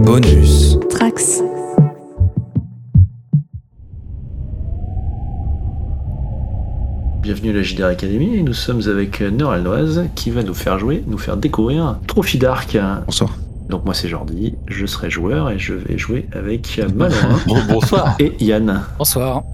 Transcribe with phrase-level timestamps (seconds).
[0.00, 0.78] Bonus.
[0.88, 1.42] Trax.
[7.20, 11.04] Bienvenue à la JDR Academy et nous sommes avec Neuralnoise qui va nous faire jouer,
[11.06, 12.76] nous faire découvrir Trophy Dark.
[13.06, 13.36] Bonsoir.
[13.68, 17.14] Donc moi c'est Jordi, je serai joueur et je vais jouer avec Malin
[17.68, 18.16] Bonsoir.
[18.18, 18.80] et Yann.
[18.98, 19.44] Bonsoir.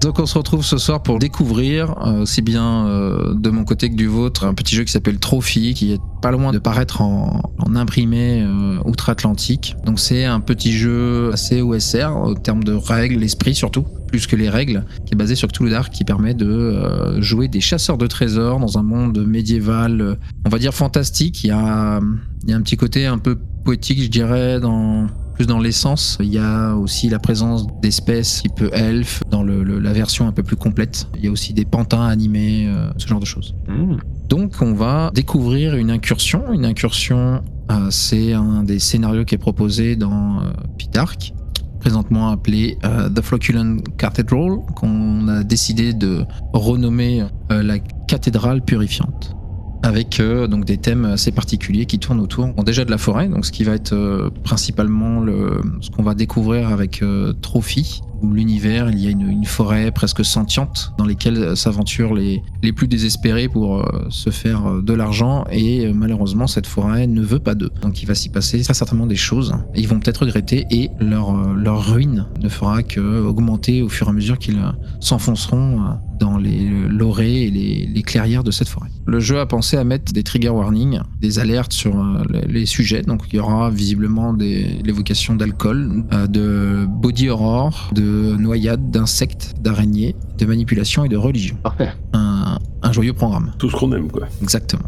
[0.00, 3.90] Donc on se retrouve ce soir pour découvrir, euh, aussi bien euh, de mon côté
[3.90, 7.02] que du vôtre, un petit jeu qui s'appelle Trophy, qui est pas loin de paraître
[7.02, 7.42] en,
[7.74, 9.76] imprimé euh, outre-Atlantique.
[9.84, 14.36] Donc c'est un petit jeu assez OSR, au terme de règles, l'esprit surtout, plus que
[14.36, 18.06] les règles, qui est basé sur Cthulhu Dark, qui permet de jouer des chasseurs de
[18.06, 21.44] trésors dans un monde médiéval, on va dire fantastique.
[21.44, 25.06] Il y a un petit côté un peu poétique, je dirais, dans
[25.40, 26.18] plus dans l'essence.
[26.20, 30.32] Il y a aussi la présence d'espèces type elfe dans le- le- la version un
[30.32, 31.08] peu plus complète.
[31.16, 33.54] Il y a aussi des pantins animés, euh, ce genre de choses.
[33.66, 33.96] Hmm.
[34.28, 36.52] Donc on va découvrir une incursion.
[36.52, 37.40] Une incursion,
[37.72, 41.32] euh, c'est un des scénarios qui est proposé dans euh, Pidark,
[41.80, 49.34] présentement appelé euh, The Flocculent Cathedral, qu'on a décidé de renommer euh, la cathédrale purifiante.
[49.82, 52.48] Avec euh, donc des thèmes assez particuliers qui tournent autour.
[52.48, 56.02] Bon, déjà de la forêt, donc ce qui va être euh, principalement le, ce qu'on
[56.02, 61.56] va découvrir avec euh, Trophy, l'univers, il y a une, forêt presque sentiente dans lesquelles
[61.56, 66.46] s'aventurent les, les plus désespérés pour euh, se faire euh, de l'argent et euh, malheureusement
[66.46, 67.70] cette forêt ne veut pas d'eux.
[67.82, 71.32] Donc il va s'y passer très certainement des choses ils vont peut-être regretter et leur,
[71.54, 74.60] leur ruine ne fera que augmenter au fur et à mesure qu'ils
[75.00, 78.88] s'enfonceront dans les lorées et les, clairières de cette forêt.
[79.06, 81.94] Le jeu a pensé à mettre des trigger warnings, des alertes sur
[82.30, 83.02] les, les sujets.
[83.02, 90.46] Donc il y aura visiblement l'évocation d'alcool, de body horror, de noyades, d'insectes, d'araignées, de
[90.46, 91.56] manipulation et de religion.
[91.62, 91.90] Parfait.
[92.12, 93.52] Un, un joyeux programme.
[93.58, 94.26] Tout ce qu'on aime, quoi.
[94.42, 94.82] Exactement.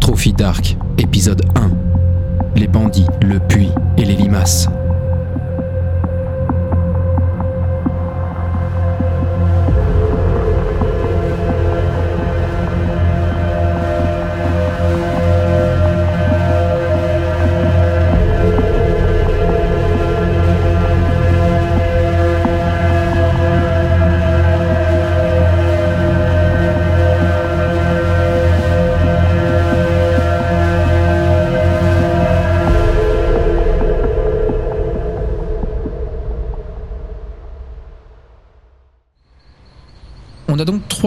[0.00, 1.70] Trophy Dark, épisode 1.
[2.56, 4.68] Les bandits, le puits et les limaces.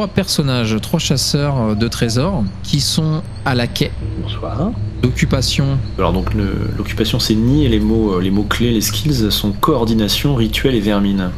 [0.01, 4.71] Trois personnages, trois chasseurs euh, de trésors qui sont à la quai Bonsoir.
[5.03, 5.77] d'occupation.
[5.99, 6.29] Alors donc
[6.75, 10.73] l'occupation c'est ni et les mots euh, les mots clés les skills sont coordination, rituel
[10.73, 11.29] et vermine.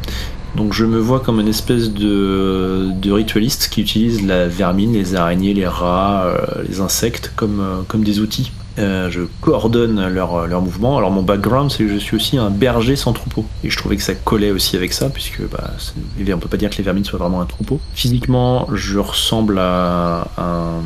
[0.56, 5.14] Donc je me vois comme une espèce de, de ritualiste qui utilise la vermine, les
[5.14, 8.50] araignées, les rats, euh, les insectes comme, comme des outils.
[8.78, 10.98] Euh, je coordonne leurs leur mouvements.
[10.98, 13.44] Alors mon background c'est que je suis aussi un berger sans troupeau.
[13.62, 16.56] Et je trouvais que ça collait aussi avec ça puisque bah, c'est- on peut pas
[16.56, 17.78] dire que les vermines soient vraiment un troupeau.
[17.94, 20.82] Physiquement je ressemble à un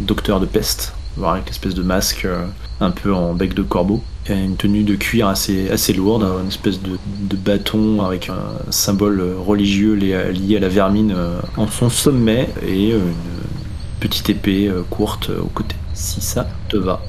[0.00, 0.92] docteur de peste,
[1.24, 2.44] avec une espèce de masque euh,
[2.80, 4.02] un peu en bec de corbeau.
[4.28, 9.22] Une tenue de cuir assez, assez lourde, une espèce de, de bâton avec un symbole
[9.46, 14.82] religieux lié, à la vermine euh, en son sommet et euh, une petite épée euh,
[14.90, 15.76] courte euh, au côté.
[15.94, 17.00] Si ça te va.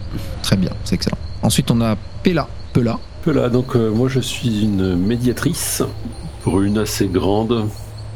[0.41, 1.17] Très bien, c'est excellent.
[1.43, 2.47] Ensuite, on a Pela.
[2.73, 2.99] Pela.
[3.25, 5.83] Voilà, donc euh, moi je suis une médiatrice,
[6.45, 7.67] brune assez grande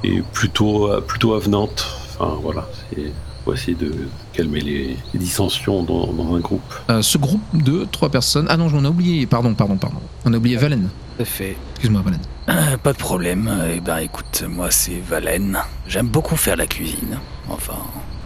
[0.03, 1.85] et plutôt, euh, plutôt avenante.
[2.17, 3.11] Enfin voilà, c'est
[3.43, 3.91] pour essayer de
[4.31, 6.61] calmer les, les dissensions dans, dans un groupe.
[6.89, 8.45] Euh, ce groupe de trois personnes.
[8.49, 9.25] Ah non, j'en ai oublié.
[9.25, 9.99] Pardon, pardon, pardon.
[10.25, 10.87] On a oublié Valen.
[11.17, 11.57] Tout à fait.
[11.73, 12.21] Excuse-moi, Valen.
[12.49, 13.51] Euh, pas de problème.
[13.75, 15.59] Eh ben écoute, moi c'est Valen.
[15.87, 17.19] J'aime beaucoup faire la cuisine.
[17.49, 17.75] Enfin,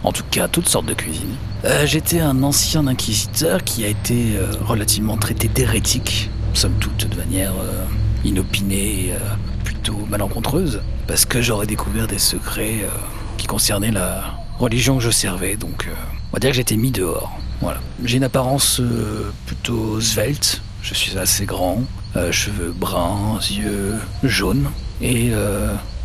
[0.04, 1.34] en tout cas, toutes sortes de cuisine.
[1.64, 7.16] Euh, J'étais un ancien inquisiteur qui a été euh, relativement traité d'hérétique, somme toute de
[7.16, 7.84] manière euh,
[8.24, 9.12] inopinée et
[9.64, 12.84] plutôt malencontreuse, parce que j'aurais découvert des secrets
[13.36, 17.30] qui concernaient la religion que je servais, donc on va dire que j'étais mis dehors.
[17.60, 17.78] Voilà.
[18.04, 18.82] J'ai une apparence
[19.46, 21.82] plutôt svelte, je suis assez grand,
[22.32, 23.94] cheveux bruns, yeux
[24.24, 24.68] jaunes
[25.00, 25.30] et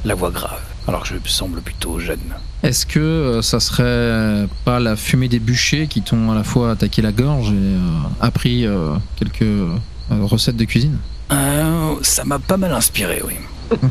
[0.05, 0.61] la voix grave.
[0.87, 2.19] Alors que je semble plutôt jeune.
[2.63, 6.71] Est-ce que euh, ça serait pas la fumée des bûchers qui t'ont à la fois
[6.71, 7.77] attaqué la gorge et euh,
[8.21, 9.75] appris euh, quelques euh,
[10.09, 10.97] recettes de cuisine?
[11.33, 13.33] Euh, ça m'a pas mal inspiré, oui.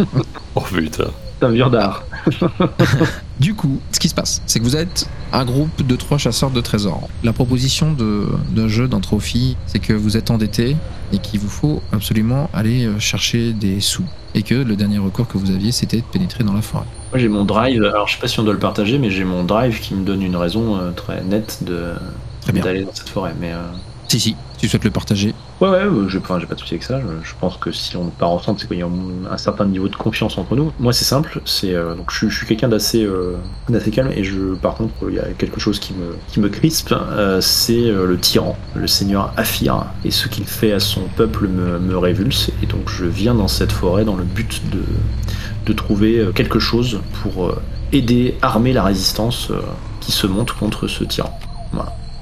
[0.55, 1.05] Oh putain.
[1.39, 2.05] C'est un vieux d'art.
[3.41, 6.51] Du coup, ce qui se passe, c'est que vous êtes un groupe de trois chasseurs
[6.51, 7.09] de trésors.
[7.25, 10.77] La proposition de- d'un jeu d'entropie, c'est que vous êtes endetté
[11.13, 14.05] et qu'il vous faut absolument aller euh, chercher des sous.
[14.35, 16.87] Et que le dernier recours que vous aviez, c'était de pénétrer dans la forêt.
[17.11, 19.25] Moi j'ai mon drive, alors je sais pas si on doit le partager, mais j'ai
[19.25, 21.93] mon drive qui me donne une raison euh, très nette de
[22.53, 23.35] d'aller dans cette forêt.
[23.41, 23.59] Mais euh,
[24.09, 25.35] Si, si, tu souhaites le partager.
[25.61, 27.01] ouais, ouais, euh, j'ai enfin, j'ai pas de souci avec ça.
[27.01, 29.89] Je, je pense que si on part ensemble, c'est qu'il y a un, certain niveau
[29.89, 30.73] de confiance entre nous.
[30.79, 33.37] Moi c'est simple, c'est euh, donc je, suis- je quelqu'un d'assez euh,
[33.93, 36.93] calme et je par contre il y a quelque chose qui me qui me crispe,
[36.93, 41.49] euh, c'est euh, le tyran, le seigneur Aphir et ce qu'il fait à son peuple
[41.49, 44.83] me, révulse et donc je viens dans cette forêt dans le but de
[45.67, 47.63] de trouver euh, quelque chose pour euh,
[47.93, 49.61] aider, armer la résistance euh,
[50.01, 51.39] qui se monte contre ce tyran.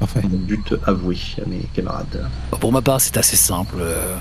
[0.01, 0.23] Parfait.
[0.29, 2.29] Mon but avoué à mes camarades.
[2.59, 3.77] Pour ma part, c'est assez simple.
[3.79, 4.17] euh,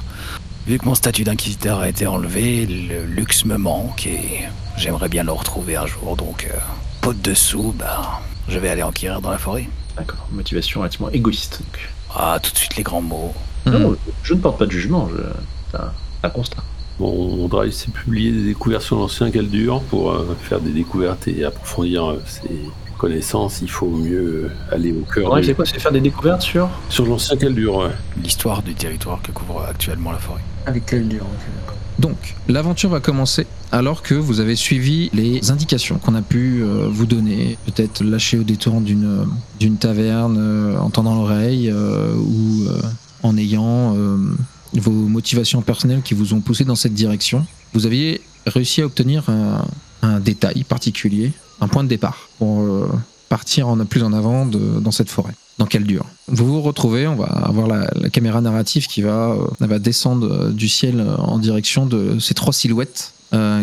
[0.68, 4.42] Vu que mon statut d'inquisiteur a été enlevé, le luxe me manque et
[4.78, 6.16] j'aimerais bien le retrouver un jour.
[6.16, 6.58] Donc, euh,
[7.02, 9.68] pote dessous, bah, je vais aller enquérir dans la forêt.
[9.98, 11.62] D'accord, motivation relativement égoïste.
[11.62, 11.90] donc.
[12.16, 13.34] Ah, tout de suite les grands mots.
[13.66, 15.22] Non, je ne porte pas de jugement, je...
[15.72, 15.92] c'est un,
[16.24, 16.64] un constat.
[17.00, 21.46] Mon drive, c'est publier des découvertes sur l'ancien Caldur pour euh, faire des découvertes et
[21.46, 22.50] approfondir euh, ses
[23.00, 23.60] connaissances.
[23.63, 26.69] Il faut mieux aller au cœur Ouais, de- c'est quoi C'est faire des découvertes sur
[26.90, 27.78] sur l'ancien Caldur.
[27.78, 27.90] Ouais.
[28.24, 30.42] L'histoire du territoire que couvre actuellement la forêt.
[30.68, 31.75] Avec quel dur, ok, d'accord.
[31.98, 36.88] Donc, l'aventure va commencer alors que vous avez suivi les indications qu'on a pu euh,
[36.90, 39.25] vous donner, peut-être lâcher au détour d'une
[39.60, 42.80] d'une taverne euh, en tendant l'oreille euh, ou euh,
[43.24, 44.16] en ayant euh,
[44.74, 47.45] vos motivations personnelles qui vous ont poussé dans cette direction.
[47.74, 49.66] Vous aviez réussi à obtenir un,
[50.01, 51.31] un détail particulier,
[51.62, 52.88] un point de départ pour euh,
[53.30, 55.36] partir en, plus en avant dans cette forêt.
[55.60, 59.36] Dans quelle dure Vous vous retrouvez, on va avoir la, la caméra narrative qui va,
[59.62, 63.13] euh, descendre euh, du ciel en direction de ces trois silhouettes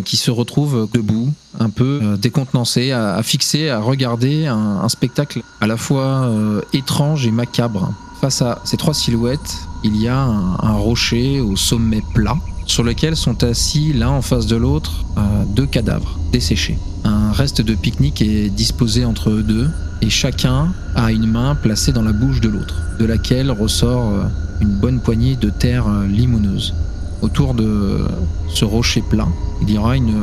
[0.04, 5.66] qui se retrouvent debout, un peu euh, décontenancés, à, fixer, à regarder un, spectacle à
[5.66, 6.30] la fois
[6.72, 7.92] étrange et macabre.
[8.20, 12.36] Face à ces trois silhouettes, il y a un rocher au sommet plat
[12.66, 15.20] sur lequel sont assis l'un en face de l'autre euh,
[15.54, 16.78] deux cadavres desséchés.
[17.04, 19.70] Un reste de pique-nique est disposé entre eux deux
[20.02, 24.24] et chacun a une main placée dans la bouche de l'autre, de laquelle ressort euh,
[24.60, 26.74] une bonne poignée de terre euh, limoneuse.
[27.22, 28.04] Autour de
[28.48, 29.26] ce rocher plat,
[29.62, 30.20] il y aura une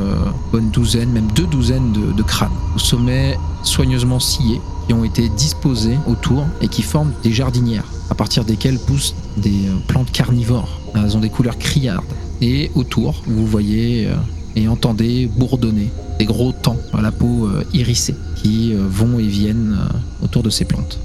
[0.52, 5.28] bonne douzaine, même deux douzaines de, de crânes, au sommet soigneusement sciés, qui ont été
[5.28, 10.80] disposés autour et qui forment des jardinières, à partir desquelles poussent des plantes carnivores.
[10.94, 12.04] Elles ont des couleurs criardes.
[12.40, 14.14] Et autour, vous voyez euh,
[14.56, 19.26] et entendez bourdonner des gros temps à la peau euh, irisée qui euh, vont et
[19.26, 19.78] viennent
[20.22, 20.98] autour de ces plantes.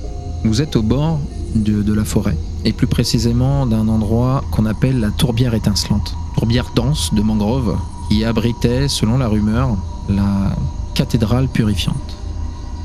[0.44, 1.20] Vous êtes au bord
[1.56, 6.16] de, la forêt, et plus précisément d'un endroit qu'on appelle la tourbière étincelante.
[6.36, 7.78] Tourbière dense de mangrove
[8.10, 9.76] qui abritait, selon la rumeur,
[10.08, 10.56] la
[10.94, 12.16] cathédrale purifiante.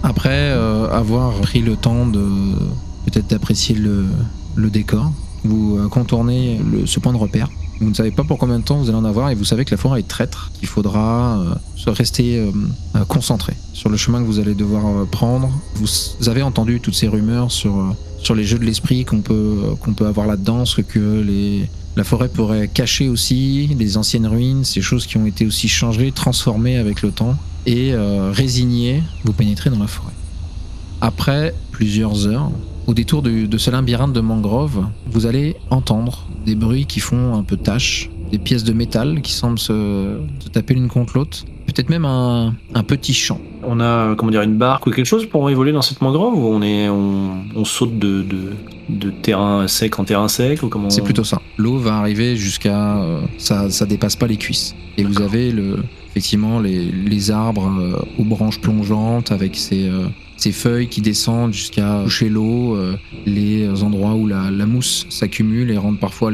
[0.02, 2.26] Après avoir pris le temps de
[3.04, 5.12] peut-être d'apprécier le, décor,
[5.44, 7.48] vous contournez le- ce point de repère.
[7.84, 9.66] Vous ne savez pas pour combien de temps vous allez en avoir et vous savez
[9.66, 11.54] que la forêt est traître, qu'il faudra euh,
[11.90, 12.50] rester euh,
[12.96, 15.50] euh, concentré sur le chemin que vous allez devoir euh, prendre.
[15.74, 15.86] Vous,
[16.30, 20.06] avez entendu toutes ces rumeurs sur, sur les jeux de l'esprit qu'on peut, qu'on peut
[20.06, 21.22] avoir là-dedans, ce que
[21.94, 26.10] la forêt pourrait cacher aussi, les anciennes ruines, ces choses qui ont été aussi changées,
[26.10, 27.36] transformées avec le temps,
[27.66, 27.94] et
[28.32, 30.12] résigné, vous pénétrez dans la forêt.
[31.02, 32.50] Après plusieurs heures,
[32.86, 37.34] au détour de, de ce labyrinthe de mangrove, vous allez entendre des bruits qui font
[37.34, 41.44] un peu tache, des pièces de métal qui semblent se, se taper l'une contre l'autre,
[41.66, 43.40] peut-être même un, un petit chant.
[43.66, 46.46] On a comment dire une barque ou quelque chose pour évoluer dans cette mangrove ou
[46.48, 48.50] on est on, on saute de, de,
[48.90, 51.40] de terrain sec en terrain sec ou comment C'est plutôt ça.
[51.56, 52.98] L'eau va arriver jusqu'à.
[52.98, 54.74] euh, ça, ça dépasse pas les cuisses.
[54.98, 55.78] Et vous avez le,
[56.14, 60.06] effectivement les, les arbres euh, aux branches plongeantes avec ces, euh,
[60.52, 65.76] feuilles qui descendent jusqu'à toucher l'eau, euh, les endroits où la, la mousse s'accumule et
[65.76, 66.30] rendent parfois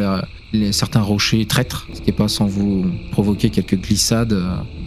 [0.72, 4.36] certains rochers traîtres, ce qui n'est pas sans vous provoquer quelques glissades,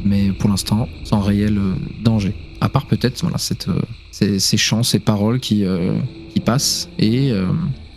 [0.03, 1.57] mais pour l'instant sans réel
[2.03, 2.35] danger.
[2.59, 3.67] À part peut-être voilà, cette,
[4.11, 5.63] ces, ces chants, ces paroles qui,
[6.33, 7.31] qui passent et.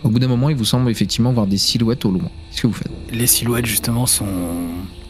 [0.05, 2.31] au bout d'un moment, il vous semble effectivement voir des silhouettes au loin.
[2.50, 2.93] Qu'est-ce que vous faites?
[3.12, 4.26] Les silhouettes, justement, sont.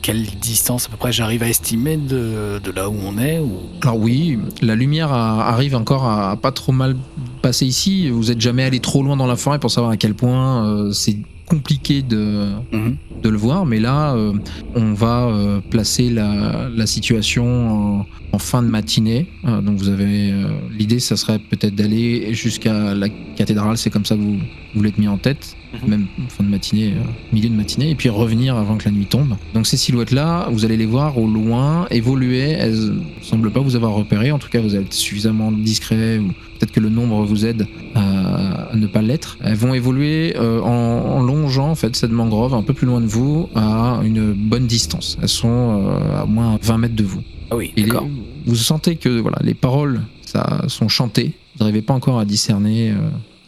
[0.06, 3.50] Quelle distance à peu près j'arrive à estimer de, de là où on est ou...
[3.82, 6.94] Alors oui, la lumière a- arrive encore à, à pas trop mal
[7.42, 8.08] passer ici.
[8.08, 10.92] Vous êtes jamais allé trop loin dans la forêt pour savoir à quel point euh,
[10.92, 12.96] c'est compliqué de, Mhm.
[13.20, 13.66] de le voir.
[13.66, 14.32] Mais là, euh,
[14.76, 19.26] on va euh, placer la, la situation en, en fin de matinée.
[19.44, 20.32] Euh, donc vous avez
[20.78, 23.76] l'idée, ça serait peut-être d'aller jusqu'à la cathédrale.
[23.76, 24.38] C'est comme ça que vous,
[24.76, 25.56] vous l'êtes mis en tête.
[25.84, 25.90] Mhm.
[25.90, 27.00] même fin de matinée, euh,
[27.32, 29.36] milieu de matinée, et puis revenir avant que la nuit tombe.
[29.54, 32.50] Donc ces silhouettes-là, vous allez les voir au loin évoluer.
[32.50, 34.30] Elles ne semblent pas vous avoir repéré.
[34.32, 38.70] En tout cas, vous êtes suffisamment discret ou peut-être que le nombre vous aide à,
[38.74, 39.38] ne pas l'être.
[39.44, 43.00] Elles vont évoluer euh, en, en longeant en fait cette mangrove un peu plus loin
[43.00, 45.18] de vous à une bonne distance.
[45.22, 45.48] Elles sont
[45.86, 47.22] euh, à moins 20 mètres de vous.
[47.50, 48.08] Ah oui, Et les- d'accord.
[48.46, 51.32] vous sentez que voilà, les paroles ça, sont chantées.
[51.54, 52.94] Vous n'arrivez pas encore à discerner euh,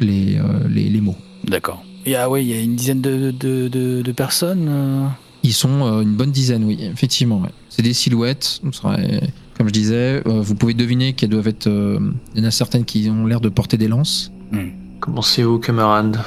[0.01, 1.17] les, euh, les, les mots.
[1.47, 1.83] D'accord.
[2.09, 4.67] Et ah oui, il y a une dizaine de, de, de, de personnes.
[4.71, 5.07] euh.
[5.43, 7.41] Ils sont euh, une bonne dizaine, oui, effectivement.
[7.41, 7.51] ouais.
[7.69, 8.61] C'est des silhouettes.
[8.63, 11.67] comme je disais, euh, vous pouvez deviner qu'elles doivent être.
[11.67, 11.99] euh,
[12.35, 14.33] il y en a certaines qui ont l'air de porter des lances.
[15.01, 16.19] Commencez-vous, camarades?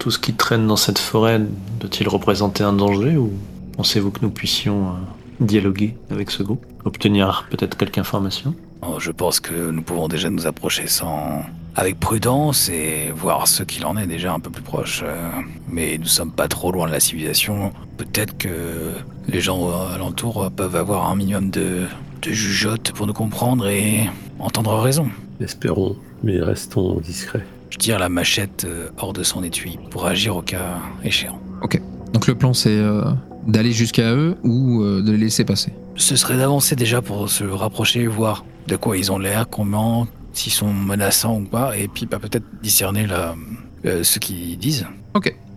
[0.00, 1.40] Tout ce qui traîne dans cette forêt
[1.80, 3.32] doit-il représenter un danger ou
[3.76, 4.92] pensez-vous que nous puissions euh,
[5.40, 8.54] dialoguer avec ce groupe Obtenir peut-être quelques informations?
[8.82, 11.42] Oh, je pense que nous pouvons déjà nous approcher sans.
[11.76, 15.02] Avec prudence et voir ce qu'il en est déjà un peu plus proche.
[15.04, 15.30] euh.
[15.68, 17.72] Mais nous sommes pas trop loin de la civilisation.
[17.98, 18.48] Peut-être que
[19.28, 21.84] les gens alentours peuvent avoir un minimum de,
[22.22, 25.08] de jugeote pour nous comprendre et entendre raison.
[25.40, 27.44] Espérons, mais restons discrets.
[27.70, 31.38] Je tire la machette euh, hors de son étui pour agir au cas échéant.
[32.12, 33.02] Donc le plan, c'est euh,
[33.46, 35.72] d'aller jusqu'à eux ou euh, de les laisser passer.
[35.96, 40.06] Ce serait d'avancer déjà pour se rapprocher, voir de quoi ils ont l'air, comment,
[40.36, 43.34] s'ils sont menaçants ou pas, et puis bah, peut-être discerner la,
[43.84, 44.86] euh, ce qu'ils disent.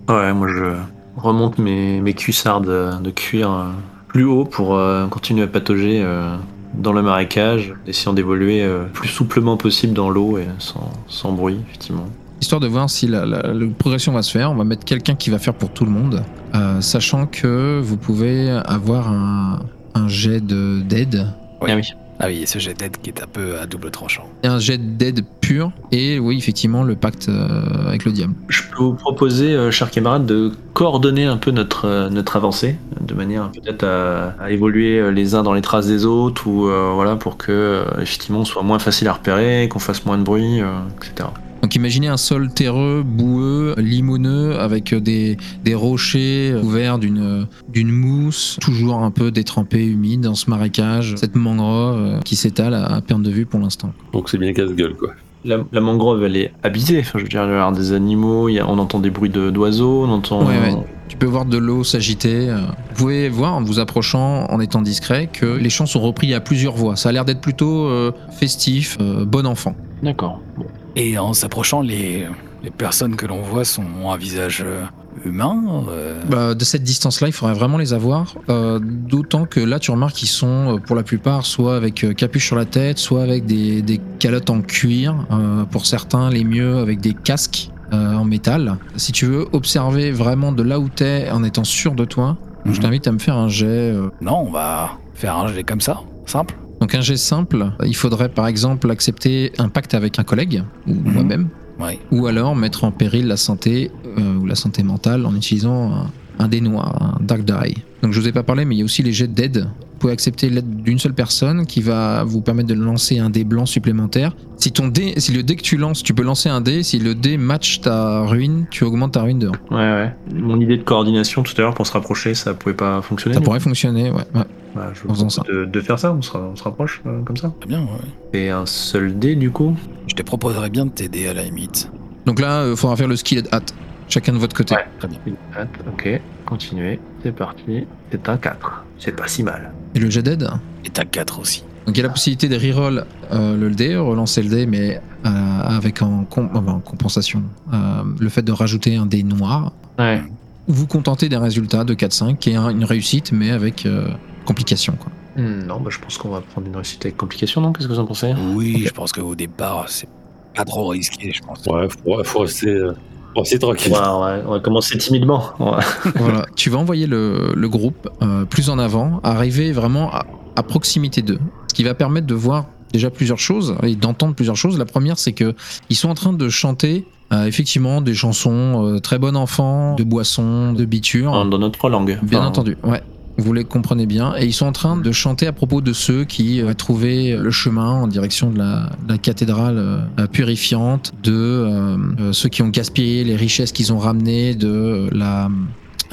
[0.10, 0.76] Ouais, moi je
[1.18, 3.66] remonte mes, mes cuissards de, de cuir euh,
[4.08, 6.36] plus haut pour euh, continuer à patauger euh,
[6.74, 11.60] dans le marécage, essayant d'évoluer euh, plus souplement possible dans l'eau et sans, sans bruit,
[11.68, 12.06] effectivement.
[12.42, 15.16] Histoire de voir si la, la- la progression va se faire, on va mettre quelqu'un
[15.16, 16.24] qui va faire pour tout le monde,
[16.56, 19.60] euh, sachant que vous pouvez avoir un,
[19.94, 21.28] un jet de- d'aide,
[21.62, 21.70] Oui.
[21.72, 21.82] Ah oui.
[22.22, 24.26] Ah oui, ce jet d'aide qui est un peu à double tranchant.
[24.44, 28.34] un jet d'aide pur, et oui, effectivement, le pacte euh, avec le diable.
[28.50, 32.76] Je peux vous proposer, euh, chers camarades, de coordonner un peu notre, euh, notre avancée,
[33.00, 36.92] de manière peut-être à, à évoluer les uns dans les traces des autres, ou euh,
[36.94, 40.24] voilà, pour que euh, effectivement on soit moins facile à repérer, qu'on fasse moins de
[40.24, 40.66] bruit, euh,
[40.98, 41.30] etc.
[41.62, 48.58] Donc imaginez un sol terreux, boueux, limoneux, avec des, des rochers couverts d'une d'une mousse,
[48.62, 53.01] toujours un peu détrempée, humide dans ce marécage, cette mangrove euh, qui s'étale à, à
[53.01, 53.92] perte de vue pour l'instant.
[54.13, 55.10] Donc c'est bien casse-gueule, quoi.
[55.46, 57.00] La, la mangrove, elle est habitée.
[57.00, 59.10] Enfin, je veux dire, il y a des animaux, il y a- on entend des
[59.10, 60.42] bruits de- d'oiseaux, on entend.
[60.42, 60.75] Ouais, ouais.
[61.08, 62.50] Tu peux voir de l'eau s'agiter.
[62.50, 62.58] euh.
[62.89, 66.39] Vous pouvez voir en vous approchant, en étant discret, que les chants sont repris à
[66.42, 66.96] plusieurs voix.
[66.98, 69.75] Ça a l'air d'être plutôt euh, festif, euh, bon enfant.
[70.04, 70.42] D'accord.
[70.58, 70.66] Bon.
[70.96, 72.27] Et en s'approchant, les,
[72.63, 74.84] les personnes que l'on voit sont, ont un visage euh,
[75.24, 75.86] humain.
[75.89, 78.36] euh, Bah, de cette distance-là, il faudrait vraiment les avoir.
[78.50, 82.55] euh, D'autant que là, tu remarques qu'ils sont, pour la plupart, soit avec capuche sur
[82.55, 85.15] la tête, soit avec des, des calottes en cuir.
[85.31, 88.77] euh, pour certains, les mieux avec des casques en métal.
[88.98, 92.72] Si tu veux observer vraiment de là où t'es en étant sûr de toi, je
[92.72, 92.77] mhm.
[92.79, 93.93] t'invite à me faire un jet.
[94.22, 96.55] Non, on va faire un jet comme ça, simple.
[96.80, 100.94] Donc un jet simple, il faudrait par exemple accepter un pacte avec un collègue, ou
[100.94, 101.14] Mhm.
[101.14, 102.00] moi-même, Ouais.
[102.12, 106.12] ou alors mettre en péril la santé euh, ou la santé mentale en utilisant un,
[106.44, 107.76] un dé noir, un dark die.
[108.02, 109.58] Donc je vous ai pas parlé, mais il y a aussi les jets d'aide.
[109.66, 113.44] Vous pouvez accepter l'aide d'une seule personne qui va vous permettre de lancer un dé
[113.44, 114.34] blanc supplémentaire.
[114.56, 116.84] Si ton dé, si le dé que tu lances, tu peux lancer un dé.
[116.84, 119.52] Si le dé match ta ruine, tu augmentes ta ruine de 1.
[119.72, 120.16] Ouais, ouais.
[120.34, 123.36] Mon idée de coordination tout à l'heure pour se rapprocher, ça pouvait pas fonctionner.
[123.36, 124.24] Ça pourrait fonctionner, ouais.
[124.34, 124.44] ouais.
[124.76, 127.52] Bah, je vous de, de faire ça, on se, on se rapproche euh, comme ça.
[127.60, 128.40] Très bien, ouais.
[128.40, 129.76] Et un seul dé du coup?
[130.08, 131.92] Je te proposerais bien de t'aider à la limite.
[132.26, 133.62] Donc là, il faudra faire le skill at
[134.08, 134.76] chacun de votre côté.
[134.76, 134.86] Ouais.
[135.00, 135.20] Très bien.
[135.58, 137.88] Hâte, ok, continuez, c'est parti.
[138.12, 139.72] C'est un 4, c'est pas si mal.
[139.96, 140.48] Et le jet d'aide?
[140.86, 141.64] Et t'as 4 aussi.
[141.86, 145.02] Donc il y a la possibilité de reroll euh, le dé, relancer le dé, mais
[145.26, 147.42] euh, avec en, com- enfin, en compensation
[147.74, 147.78] euh,
[148.20, 149.72] le fait de rajouter un dé noir.
[149.98, 150.22] Ouais.
[150.68, 154.08] Ou vous contenter des résultats de 4-5, qui est un- une réussite, mais avec euh,
[154.50, 154.94] complication.
[155.00, 155.12] Quoi.
[155.38, 157.72] Hmm, non, bah, je pense qu'on va prendre une réussite avec complication, non?
[157.72, 158.34] Qu'est-ce que vous en pensez?
[158.56, 160.10] Oui, je pense qu'au départ, c'est
[160.56, 161.63] pas trop risqué, je pense.
[161.68, 162.94] Ouais, faut, faut rester, euh,
[163.36, 163.94] faut rester tranquille.
[163.94, 165.44] Ouais, ouais, on va commencer timidement.
[166.15, 166.46] Voilà.
[166.56, 170.25] Tu vas envoyer le, le groupe euh, plus en avant, arriver vraiment à,
[170.56, 174.56] à proximité d'eux, ce qui va permettre de voir déjà plusieurs choses et d'entendre plusieurs
[174.58, 174.79] choses.
[174.79, 175.53] La première, c'est que
[175.91, 180.03] ils sont en train de chanter euh, effectivement des chansons euh, très bon enfant, de
[180.03, 181.32] boissons, de biture.
[181.46, 182.18] Dans notre langue.
[182.24, 183.03] Bien entendu, ouais.
[183.39, 184.34] Vous les comprenez bien.
[184.38, 187.51] Et ils sont en train de chanter à propos de ceux qui ont trouvé le
[187.51, 192.62] chemin en direction de la, de la cathédrale euh, purifiante, de euh, euh, ceux qui
[192.62, 195.50] ont gaspillé les richesses qu'ils ont ramenées, de euh, la...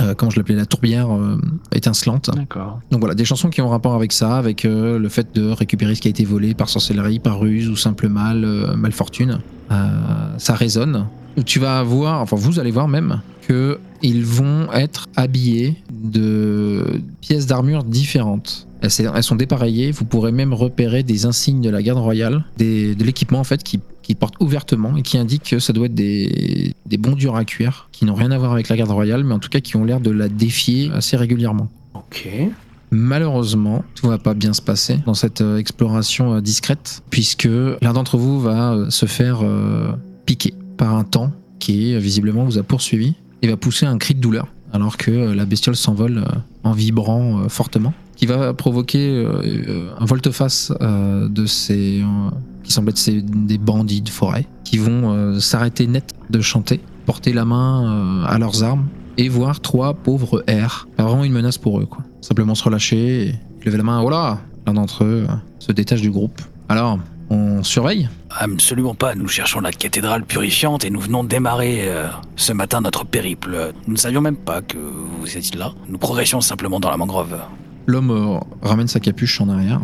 [0.01, 1.41] euh, comment je l'appelais La tourbière euh,
[1.73, 2.31] étincelante.
[2.35, 2.81] D'accord.
[2.91, 5.95] Donc voilà, des chansons qui ont rapport avec ça, avec euh, le fait de récupérer
[5.95, 9.41] ce qui a été volé par sorcellerie, par ruse ou simple mal, euh, malfortune.
[9.73, 9.75] Euh,
[10.39, 11.07] ça résonne.
[11.45, 17.47] tu vas voir, enfin vous allez voir même, que ils vont être habillés de pièces
[17.47, 18.67] d'armure différentes.
[18.83, 23.05] Elles, sont dépareillées, vous pourrez même repérer des insignes de la garde royale, des- de
[23.05, 26.73] l'équipement en fait qui, qui portent ouvertement et qui indiquent que ça doit être des,
[26.85, 29.35] des bons durs à cuire, qui n'ont rien à voir avec la garde royale, mais
[29.35, 31.69] en tout cas qui ont l'air de la défier assez régulièrement.
[31.95, 32.29] Ok.
[32.93, 37.49] Malheureusement, tout va pas bien se passer dans cette euh, exploration euh, discrète, puisque
[37.83, 39.41] l'un d'entre vous va euh, se faire
[40.25, 43.15] piquer par un temps qui visiblement vous a poursuivi
[43.47, 46.73] et va pousser un cri de douleur, alors que euh, la bestiole s'envole euh, en
[46.73, 49.27] vibrant euh, fortement, qui va provoquer
[49.99, 52.03] un volte-face de ces
[52.65, 57.45] qui semblent être des bandits de forêt, qui vont s'arrêter net de chanter, porter la
[57.45, 58.87] main à leurs armes
[59.19, 60.89] et voir trois pauvres R.
[60.97, 62.05] Vraiment une menace pour eux, quoi.
[62.23, 63.35] Simplement se relâcher et
[63.67, 64.01] lever la main.
[64.01, 65.27] Oh là L'un d'entre eux
[65.59, 66.41] se détache du groupe.
[66.71, 66.99] Alors,
[67.31, 72.07] on surveille Absolument pas, nous cherchons la cathédrale purifiante et nous venons de démarrer euh,
[72.37, 73.73] ce matin notre périple.
[73.87, 75.73] Nous ne savions même pas que vous étiez là.
[75.89, 77.37] Nous progressions simplement dans la mangrove.
[77.87, 79.81] L'homme euh, ramène sa capuche en arrière.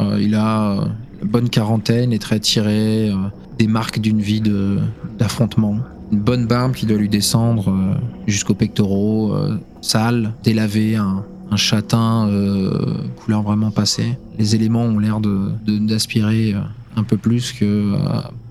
[0.00, 0.84] Euh, il a
[1.22, 3.10] une bonne quarantaine, est très tiré,
[3.58, 4.78] des marques d'une vie de-
[5.18, 5.78] d'affrontement.
[6.12, 7.74] Une bonne barbe qui doit lui descendre
[8.26, 9.34] jusqu'aux pectoraux,
[9.80, 12.28] sale, délavé, un, un châtain
[13.16, 14.18] couleur vraiment passée.
[14.38, 16.60] Les éléments ont l'air de- de- d'aspirer euh,
[16.96, 17.96] un peu plus que euh,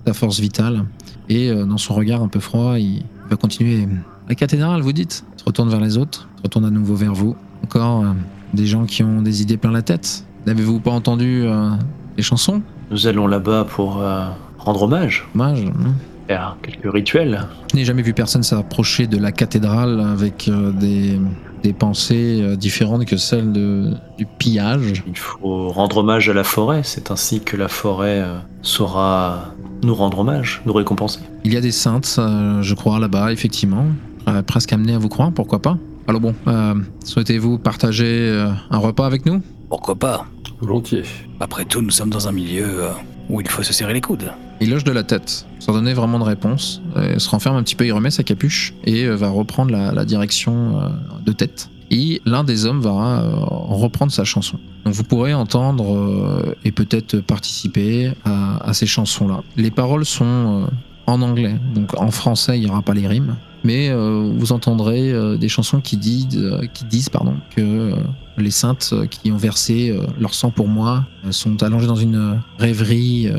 [0.06, 0.84] sa force vitale.
[1.28, 3.88] Et euh, dans son regard un peu froid, il va continuer.
[4.28, 7.14] La cathédrale, vous dites Il se retourne vers les autres, se retourne à nouveau vers
[7.14, 7.36] vous.
[7.62, 8.12] Encore euh,
[8.52, 10.24] des gens qui ont des idées plein la tête.
[10.46, 11.70] N'avez-vous pas entendu euh,
[12.16, 12.62] les chansons?
[12.90, 14.26] Nous allons là-bas pour euh,
[14.58, 15.64] rendre hommage, Dommage.
[15.64, 15.92] hein.
[16.28, 17.46] faire quelques rituels.
[17.72, 21.18] Je n'ai jamais vu personne s'approcher de la cathédrale avec euh, des,
[21.64, 25.02] des pensées euh, différentes que celles de, du pillage.
[25.08, 26.82] Il faut rendre hommage à la forêt.
[26.84, 31.20] C'est ainsi que la forêt euh, saura nous rendre hommage, nous récompenser.
[31.44, 33.86] Il y a des saintes, euh, je crois, là-bas, effectivement.
[34.28, 39.06] Euh, presque amené à vous croire, pourquoi pas Alors bon, euh, souhaitez-vous partager un repas
[39.06, 39.40] avec nous?
[39.70, 40.26] Pourquoi pas?
[40.60, 41.02] Volontiers.
[41.40, 42.88] Après tout, nous sommes dans un milieu
[43.30, 44.30] où il faut se serrer les coudes.
[44.64, 46.80] Il loge de la tête, sans donner vraiment de réponse.
[46.96, 50.04] Euh, se renferme un petit peu, il remet sa capuche et euh, va reprendre la,
[50.06, 50.88] direction euh,
[51.22, 51.68] de tête.
[51.90, 54.58] Et l'un des hommes va reprendre sa chanson.
[54.86, 59.42] Donc vous pourrez entendre et peut-être participer à, ces chansons-là.
[59.58, 60.66] Les paroles sont
[61.06, 65.48] en anglais, donc en français il n'y aura pas les rimes, mais vous entendrez des
[65.48, 67.92] chansons qui disent, qui disent pardon, que
[68.38, 73.30] les saintes qui ont versé leur sang pour moi sont allongées dans une rêverie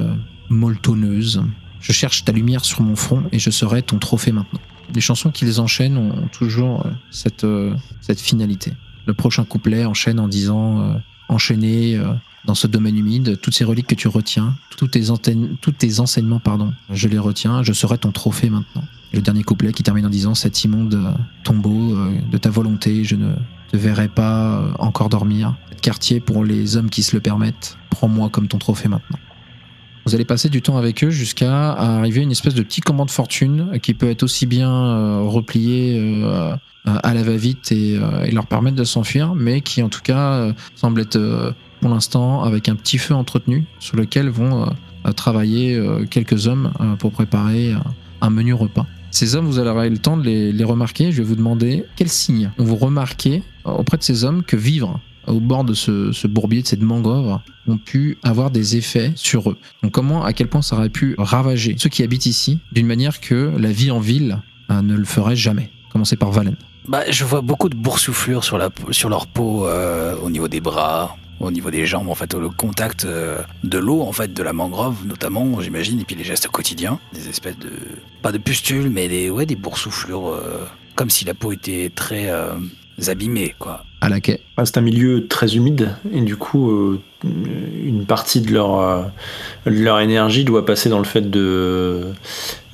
[0.49, 1.43] molletonneuse.
[1.79, 4.62] Je cherche ta lumière sur mon front et je serai ton trophée maintenant.
[4.93, 8.73] Les chansons qu'ils enchaînent ont toujours euh, cette, euh, cette finalité.
[9.05, 10.93] Le prochain couplet enchaîne en disant euh,
[11.29, 12.13] enchaîner euh,
[12.45, 15.03] dans ce domaine humide toutes ces reliques que tu retiens, tous tes,
[15.62, 18.84] tous tes enseignements, pardon, je les retiens, je serai ton trophée maintenant.
[19.13, 21.12] Le dernier couplet qui termine en disant cet immonde euh,
[21.43, 21.95] tombeau
[22.31, 23.34] de ta volonté, je ne
[23.71, 25.55] te verrai pas encore dormir.
[25.69, 29.19] Cet quartier pour les hommes qui se le permettent, prends-moi comme ton trophée maintenant.
[30.05, 33.05] Vous allez passer du temps avec eux jusqu'à arriver à une espèce de petit combat
[33.05, 38.23] de fortune qui peut être aussi bien euh, replié euh, à la va-vite et, euh,
[38.23, 42.69] et leur permettre de s'enfuir, mais qui en tout cas semble être pour l'instant avec
[42.69, 44.71] un petit feu entretenu sur lequel vont
[45.15, 45.79] travailler
[46.11, 47.73] quelques hommes pour préparer
[48.21, 48.85] un menu repas.
[49.09, 51.11] Ces hommes, vous allez avoir le temps de les, les remarquer.
[51.11, 55.39] Je vais vous demander quels signes vous remarquez auprès de ces hommes que vivre au
[55.39, 59.57] bord de ce, bourbier, de cette mangrove, ont pu avoir des effets sur eux.
[59.83, 63.19] Donc comment, à quel point ça aurait pu ravager ceux qui habitent ici d'une manière
[63.19, 65.69] que la vie en ville euh, ne le ferait jamais?
[65.91, 66.55] Commencer par Valen.
[66.88, 70.61] Bah, je vois beaucoup de boursouflures sur, la, sur leur peau, euh, au niveau des
[70.61, 74.43] bras, au niveau des jambes, en fait, le contact euh, de l'eau, en fait, de
[74.43, 77.71] la mangrove, notamment, j'imagine, et puis les gestes quotidiens, des espèces de,
[78.21, 80.39] pas de pustules, mais des, ouais, des boursouflures,
[80.95, 82.29] comme si la peau était très
[82.99, 83.84] euh, abîmée, quoi.
[84.01, 84.41] À la quai.
[84.58, 89.01] Ah, C'est un milieu très humide et du coup, euh, une partie de leur, euh,
[89.65, 92.03] de leur énergie doit passer dans le fait de,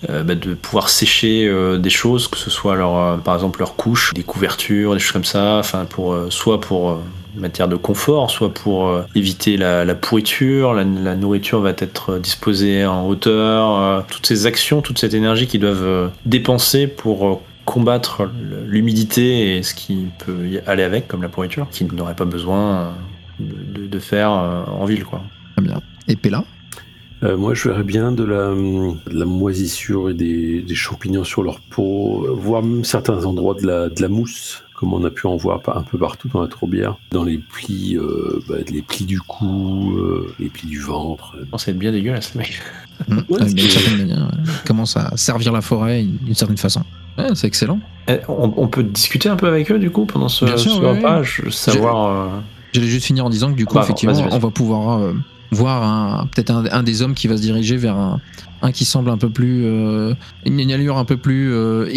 [0.09, 3.59] euh, bah, de pouvoir sécher euh, des choses, que ce soit leur, euh, par exemple
[3.59, 6.95] leur couche, des couvertures, des choses comme ça, enfin pour, euh, soit pour euh,
[7.35, 12.17] matière de confort, soit pour euh, éviter la, la pourriture, la, la nourriture va être
[12.17, 17.27] disposée en hauteur, euh, toutes ces actions, toute cette énergie qu'ils doivent euh, dépenser pour
[17.27, 17.35] euh,
[17.71, 18.29] combattre
[18.67, 22.63] l'humidité et ce qui peut y aller avec, comme la pourriture, qu'ils n'auraient pas besoin
[22.73, 22.91] euh,
[23.39, 25.05] de, de faire euh, en ville.
[25.05, 25.21] Quoi.
[25.55, 25.81] Très bien.
[26.09, 26.43] Et Pella?
[27.23, 31.43] Euh, moi, je verrais bien de la, de la moisissure et des, des champignons sur
[31.43, 35.27] leur peau, voire même certains endroits de la, de la mousse, comme on a pu
[35.27, 39.05] en voir un peu partout dans la tourbière, dans les plis, euh, bah, les plis
[39.05, 41.35] du cou, euh, les plis du ventre.
[41.51, 42.59] Oh, ça va être bien dégueulasse, mec.
[43.07, 44.51] Mmh, Ouais, d'une c'est- certaine manière, ouais.
[44.65, 46.81] commence à servir la forêt d'une certaine façon.
[47.19, 47.79] Ouais, c'est excellent.
[48.07, 50.71] Eh, On, on peut discuter un peu avec eux, du coup, pendant ce, Bien sûr,
[50.71, 52.07] ce oui, repas savoir.
[52.07, 52.27] euh,
[52.73, 54.99] J'allais juste finir en disant que du coup, Bah, effectivement, on va pouvoir
[55.51, 58.19] euh, voir un- peut-être un, un des hommes qui va se diriger vers un,
[58.61, 59.65] un qui semble un peu plus.
[59.65, 60.13] euh,
[60.45, 61.87] une, allure un peu plus euh,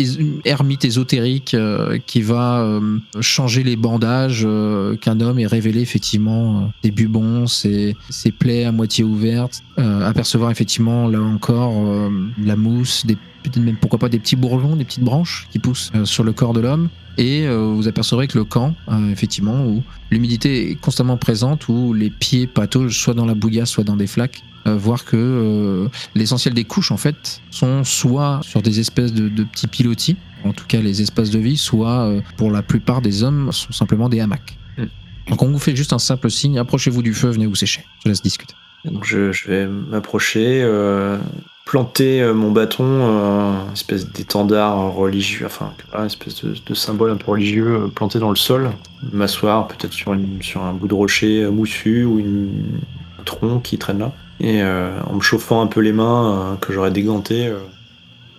[0.44, 6.58] ermite ésotérique euh, qui va euh, changer les bandages euh, qu'un homme et révéler effectivement
[6.58, 12.10] euh, des bubons, ses, ses plaies à moitié ouvertes, euh, apercevoir effectivement là encore euh,
[12.42, 13.16] la mousse, des
[13.56, 16.54] même pourquoi pas des petits bourgeons, des petites branches qui poussent euh, sur le corps
[16.54, 16.88] de l'homme.
[17.16, 21.92] Et euh, vous apercevrez que le camp, euh, effectivement, où l'humidité est constamment présente, où
[21.92, 25.88] les pieds pataugent soit dans la bouillasse, soit dans des flaques, euh, voir que euh,
[26.14, 30.52] l'essentiel des couches, en fait, sont soit sur des espèces de, de petits pilotis, en
[30.52, 34.08] tout cas les espaces de vie, soit euh, pour la plupart des hommes, sont simplement
[34.08, 34.56] des hamacs.
[34.78, 34.84] Mm.
[35.28, 37.84] Donc on vous fait juste un simple signe, approchez-vous du feu, venez vous sécher.
[38.04, 38.54] Je laisse discuter.
[38.84, 41.18] Donc je, je vais m'approcher, euh,
[41.64, 45.72] planter euh, mon bâton, euh, espèce d'étendard religieux, enfin
[46.04, 48.70] espèce de, symbole un peu religieux euh, planté dans le sol,
[49.12, 52.80] m'asseoir peut-être sur, sur un bout de rocher moussu ou une,
[53.18, 56.90] un tronc qui traîne là, et en me chauffant un peu les mains que j'aurais
[56.90, 57.46] déganté.
[57.48, 57.58] euh,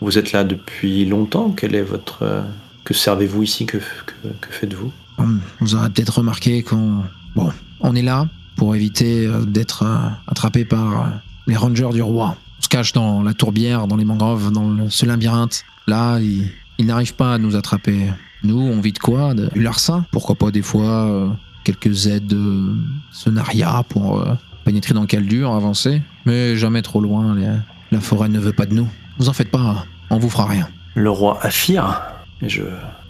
[0.02, 2.44] vous êtes là depuis longtemps Quel est votre
[2.84, 3.66] que servez-vous ici?
[3.66, 4.92] Que, que, faites-vous?
[5.18, 7.02] Hum, Vous aurez peut-être remarqué qu'on
[7.36, 9.84] bon, on est là pour éviter d'être
[10.28, 11.10] attrapé par
[11.48, 12.36] les rangers du roi.
[12.60, 15.64] On se cache dans la tourbière, dans les mangroves, dans le- ce labyrinthe.
[15.88, 18.10] Là, ils, ils n'arrivent pas à nous attraper.
[18.44, 19.34] Nous, on vit de quoi?
[19.34, 21.30] De du larcin Pourquoi pas des fois euh,
[21.64, 22.76] quelques aides de
[23.12, 26.02] sonaria pour euh, pénétrer dans le caldur, avancer.
[26.26, 27.36] Mais jamais trop loin.
[27.36, 27.48] les-
[27.92, 28.88] la forêt ne veut pas de nous.
[29.18, 30.68] Vous en faites pas, on vous fera rien.
[30.96, 32.02] Le roi Aphir
[32.42, 32.64] Et je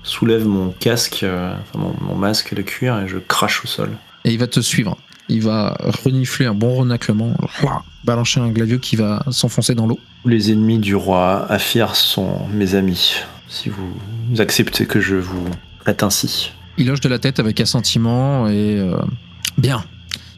[0.03, 3.89] soulève mon casque, euh, enfin mon, mon masque de cuir et je crache au sol.
[4.25, 4.97] Et il va te suivre.
[5.27, 7.35] Il va renifler un bon renaclement,
[8.03, 9.99] balancer un glavieux qui va s'enfoncer dans l'eau.
[10.23, 13.15] Les ennemis du roi Aphir sont mes amis.
[13.47, 15.45] Si vous acceptez que je vous
[15.79, 16.51] traite ainsi.
[16.77, 18.97] Il hoche de la tête avec assentiment et euh,
[19.57, 19.83] bien,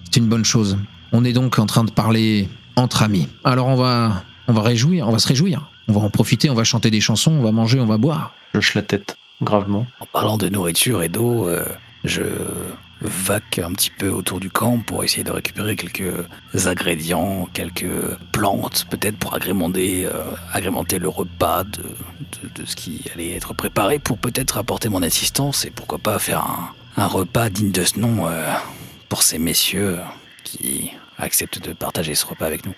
[0.03, 0.77] c'est une bonne chose.
[1.11, 3.27] On est donc en train de parler entre amis.
[3.43, 5.69] Alors on va, on va réjouir, on va se réjouir.
[5.87, 8.33] On va en profiter, on va chanter des chansons, on va manger, on va boire.
[8.53, 9.87] Je hoche la tête gravement.
[9.99, 11.65] En parlant de nourriture et d'eau, euh,
[12.03, 12.21] je
[13.01, 16.25] vaque un petit peu autour du camp pour essayer de récupérer quelques
[16.65, 17.85] ingrédients, quelques
[18.31, 20.23] plantes, peut-être pour agrémenter, euh,
[20.99, 21.83] le repas de,
[22.55, 26.39] de- ce qui allait être préparé, pour peut-être apporter mon assistance et pourquoi pas faire
[26.41, 26.69] un,
[27.03, 28.51] un repas digne de ce nom euh,
[29.09, 29.99] pour ces messieurs
[30.43, 32.73] qui acceptent de partager ce repas avec nous.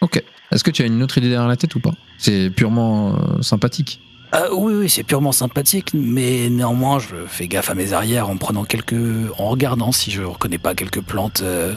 [0.00, 0.22] Ok.
[0.50, 1.92] Est-ce que tu as une autre idée derrière la tête ou pas?
[2.18, 4.00] C'est purement euh, sympathique.
[4.36, 8.36] Ah oui, oui, c'est purement sympathique, mais néanmoins, je fais gaffe à mes arrières en
[8.36, 8.96] prenant quelques.
[9.38, 11.72] en regardant si je reconnais pas quelques plantes euh,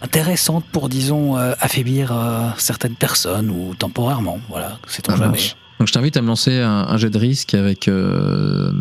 [0.00, 4.38] intéressantes pour, disons, euh, affaiblir euh, certaines personnes ou temporairement.
[4.48, 5.32] Voilà, c'est on jamais.
[5.32, 5.56] marche.
[5.84, 8.72] Donc je t'invite à me lancer un, un jet de risque avec, euh,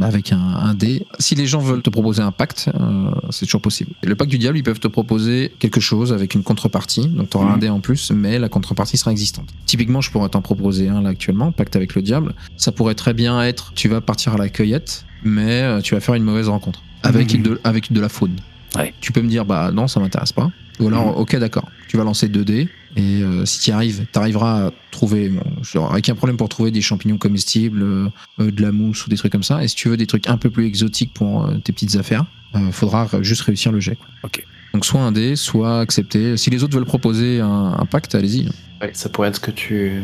[0.00, 1.06] avec un, un dé.
[1.20, 3.92] Si les gens veulent te proposer un pacte, euh, c'est toujours possible.
[4.02, 7.06] Le pacte du diable, ils peuvent te proposer quelque chose avec une contrepartie.
[7.06, 7.60] Donc tu auras un Mhm.
[7.60, 9.48] dé en plus, mais la contrepartie sera existante.
[9.66, 12.34] Typiquement, je pourrais t'en proposer un là actuellement, pacte avec le diable.
[12.56, 16.00] Ça pourrait très bien être, tu vas partir à la cueillette, mais euh, tu vas
[16.00, 17.42] faire une mauvaise rencontre avec, Mhm.
[17.44, 18.34] de, avec de la faune.
[18.76, 18.92] Ouais.
[19.00, 20.50] Tu peux me dire, bah non, ça m'intéresse pas.
[20.80, 21.20] Ou alors, Mhm.
[21.22, 21.68] ok, d'accord.
[21.86, 22.68] Tu vas lancer 2 dés.
[22.98, 25.32] Et euh, si tu y arrives, tu arriveras à trouver,
[25.62, 28.08] genre, avec un problème pour trouver des champignons comestibles, euh,
[28.40, 29.62] euh, de la mousse ou des trucs comme ça.
[29.62, 32.24] Et si tu veux des trucs un peu plus exotiques pour euh, tes petites affaires,
[32.56, 33.94] euh, faudra juste réussir le jet.
[33.94, 34.06] quoi.
[34.24, 34.44] Ok.
[34.74, 36.36] Donc soit un dé, soit accepter.
[36.36, 38.48] Si les autres veulent proposer un, un pacte, allez-y.
[38.82, 40.02] Ouais, ça pourrait être que tu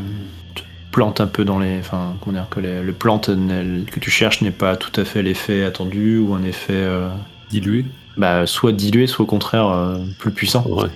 [0.54, 1.78] te plantes un peu dans les.
[1.80, 5.22] Enfin, comment dire, que les- le plante que tu cherches n'est pas tout à fait
[5.22, 6.72] l'effet attendu ou un effet.
[6.74, 7.08] euh,
[7.50, 7.84] Dilué
[8.16, 10.64] bah, soit dilué, soit au contraire euh, plus puissant.
[10.68, 10.88] Ouais.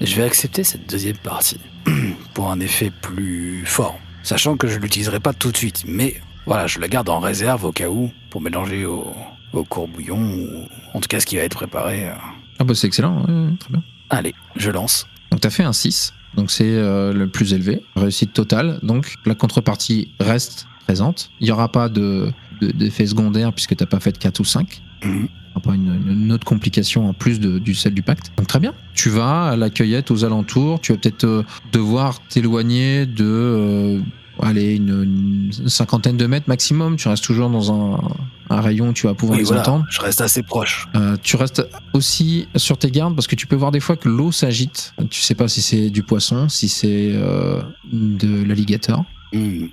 [0.00, 1.58] Je vais accepter cette deuxième partie
[2.34, 6.66] pour un effet plus fort, sachant que je l'utiliserai pas tout de suite, mais voilà,
[6.66, 9.12] je la garde en réserve au cas où pour mélanger au,
[9.52, 12.08] au courbouillon ou en tout cas ce qui va être préparé.
[12.08, 12.14] euh.
[12.58, 13.82] Ah bah c'est excellent, ouais, très bien.
[14.10, 15.06] Allez, je lance.
[15.30, 19.14] Donc tu as fait un 6, donc c'est euh, le plus élevé, réussite totale, donc
[19.24, 21.30] la contrepartie reste présente.
[21.40, 22.30] Il n'y aura pas de,
[22.60, 24.82] de- d'effet secondaire puisque tu n'as pas fait de 4 ou 5.
[25.62, 28.32] Pas une, une autre complication en plus de, du celle du pacte.
[28.36, 28.74] Donc très bien.
[28.92, 33.24] Tu vas à la cueillette aux alentours, tu vas peut-être euh, devoir t'éloigner de...
[33.24, 34.00] euh,
[34.42, 36.96] Allez, une, une cinquantaine de mètres maximum.
[36.96, 38.00] Tu restes toujours dans un,
[38.50, 39.86] un rayon où tu vas pouvoir Oui, les voilà, entendre.
[39.88, 40.88] je reste assez proche.
[40.96, 44.08] Euh, tu restes aussi sur tes gardes parce que tu peux voir des fois que
[44.08, 44.92] l'eau s'agite.
[45.08, 47.62] Tu sais pas si c'est du poisson, si c'est euh,
[47.92, 49.04] de l'alligator.
[49.32, 49.66] Hmm.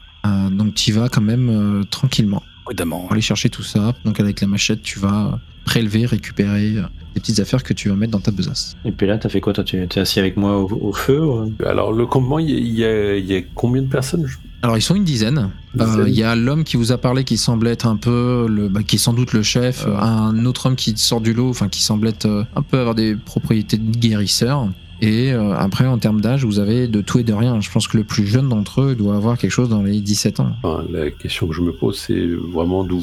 [0.51, 2.43] Donc tu y vas quand même tranquillement.
[2.71, 3.01] Prudemment.
[3.01, 3.93] Pour aller chercher tout ça.
[4.05, 7.95] Donc avec la machette, tu vas prélever, récupérer euh, des petites affaires que tu vas
[7.95, 8.75] mettre dans ta besace.
[8.85, 11.19] Et puis là, t'as fait quoi toi Tu t'es assis avec moi au, au feu
[11.23, 14.81] ou- Alors, le campement, il y, a- y y combien de personnes je- Alors ils
[14.81, 15.49] sont une dizaine.
[15.75, 16.07] Une Euh, dizaine.
[16.07, 18.81] Il y a l'homme qui vous a parlé qui semble être un peu, le, bah,
[18.83, 19.85] qui est sans doute le chef.
[19.87, 19.95] Euh.
[19.99, 22.95] Un autre homme qui sort du lot, enfin qui semble être euh, un peu avoir
[22.95, 24.67] des propriétés de guérisseur.
[25.01, 27.59] Et euh, après, en termes d'âge, vous avez de tout et de rien.
[27.59, 30.39] Je pense que le plus jeune d'entre eux doit avoir quelque chose dans les 17
[30.39, 30.51] ans.
[30.61, 33.01] Enfin, la question que je me pose, c'est vraiment d'où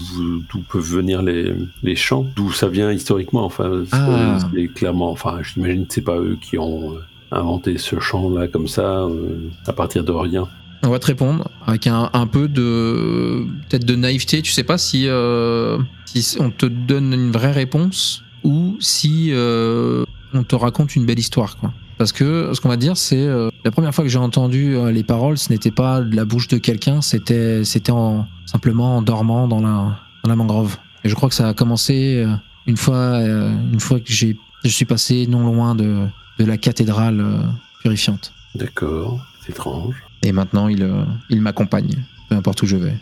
[0.68, 3.44] peuvent venir les, les chants, d'où ça vient historiquement.
[3.44, 4.38] Enfin, Ah.
[4.76, 5.10] clairement.
[5.10, 7.00] Enfin, j'imagine que c'est pas eux qui ont euh,
[7.32, 10.46] inventé ce chant-là comme ça euh, à partir de rien.
[10.84, 14.40] On va te répondre avec un, un peu de peut-être de naïveté.
[14.42, 20.44] Tu sais pas si, euh, si on te donne une vraie réponse ou si on
[20.44, 21.56] te raconte une belle histoire.
[21.56, 21.72] Quoi.
[21.98, 24.92] Parce que ce qu'on va dire, c'est euh, la première fois que j'ai entendu euh,
[24.92, 29.02] les paroles, ce n'était pas de la bouche de quelqu'un, c'était c'était en, simplement en
[29.02, 30.76] dormant dans la, dans la mangrove.
[31.02, 32.32] Et je crois que ça a commencé euh,
[32.66, 36.06] une fois une fois que j'ai je suis passé non loin de,
[36.38, 37.24] de la cathédrale
[37.80, 38.32] purifiante.
[38.54, 39.94] D'accord, c'est étrange.
[40.22, 40.88] Et maintenant, il,
[41.30, 42.96] il m'accompagne, peu importe où je vais.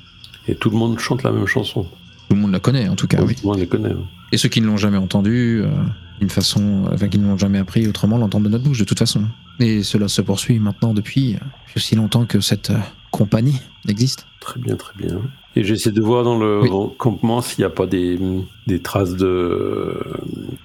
[0.48, 1.86] Et tout le monde chante la même chanson.
[2.28, 3.36] Tout le monde la connaît, en tout cas, Tout oui.
[3.42, 3.94] le monde les connaît.
[4.32, 5.68] Et ceux qui ne l'ont jamais entendu, euh,
[6.20, 8.98] d'une façon, enfin, qui ne l'ont jamais appris autrement, l'entendent de notre bouche, de toute
[8.98, 9.22] façon.
[9.60, 12.78] Et cela se poursuit maintenant depuis, euh, depuis aussi longtemps que cette euh,
[13.12, 14.26] compagnie existe.
[14.40, 15.20] Très bien, très bien.
[15.54, 16.70] Et j'essaie de voir dans le Oui.
[16.98, 18.18] campement s'il n'y a pas des,
[18.66, 19.94] des traces de.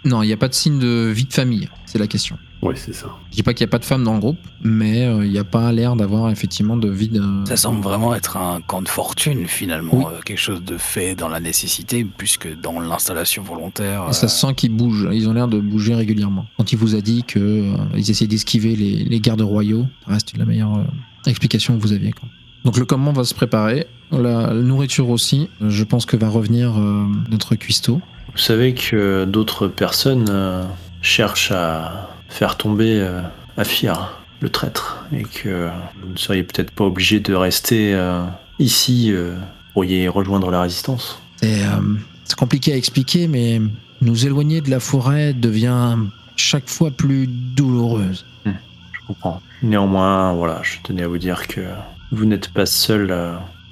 [0.04, 2.38] Non, il n'y a pas de signe de vie de famille, c'est la question.
[2.62, 3.08] Ouais, c'est ça.
[3.32, 5.32] Je dis pas qu'il n'y a pas de femmes dans le groupe, mais euh, il
[5.32, 7.22] n'y a pas l'air d'avoir effectivement de vie de...
[7.46, 10.04] Ça semble vraiment être un camp de fortune finalement, Oui.
[10.08, 14.14] euh, quelque chose de fait dans la nécessité plus que dans l'installation volontaire.
[14.14, 16.46] Ça euh, se sent qu'ils bougent, ils ont l'air de bouger régulièrement.
[16.58, 20.46] Quand il vous a dit qu'ils essayaient d'esquiver les, les gardes royaux, ça reste la
[20.46, 20.84] meilleure euh,
[21.26, 22.12] explication que vous aviez.
[22.12, 22.30] Quoi.
[22.64, 25.50] Donc le commandement va se préparer, la, la nourriture aussi.
[25.62, 28.02] Je pense que va revenir euh, notre cuistot.
[28.34, 30.64] Vous savez que d'autres personnes euh,
[31.02, 33.22] cherchent à faire tomber euh,
[33.58, 35.70] Afir, le traître, et que
[36.02, 38.24] vous ne seriez peut-être pas obligé de rester euh,
[38.58, 41.22] ici, euh, vous pourriez rejoindre la résistance.
[41.42, 43.62] C'est compliqué à expliquer, mais
[44.00, 45.98] nous éloigner de la forêt devient
[46.38, 48.26] chaque fois plus douloureuse.
[48.46, 49.42] Je comprends.
[49.62, 51.62] Néanmoins, voilà, je tenais à vous dire que
[52.12, 53.14] vous n'êtes pas seul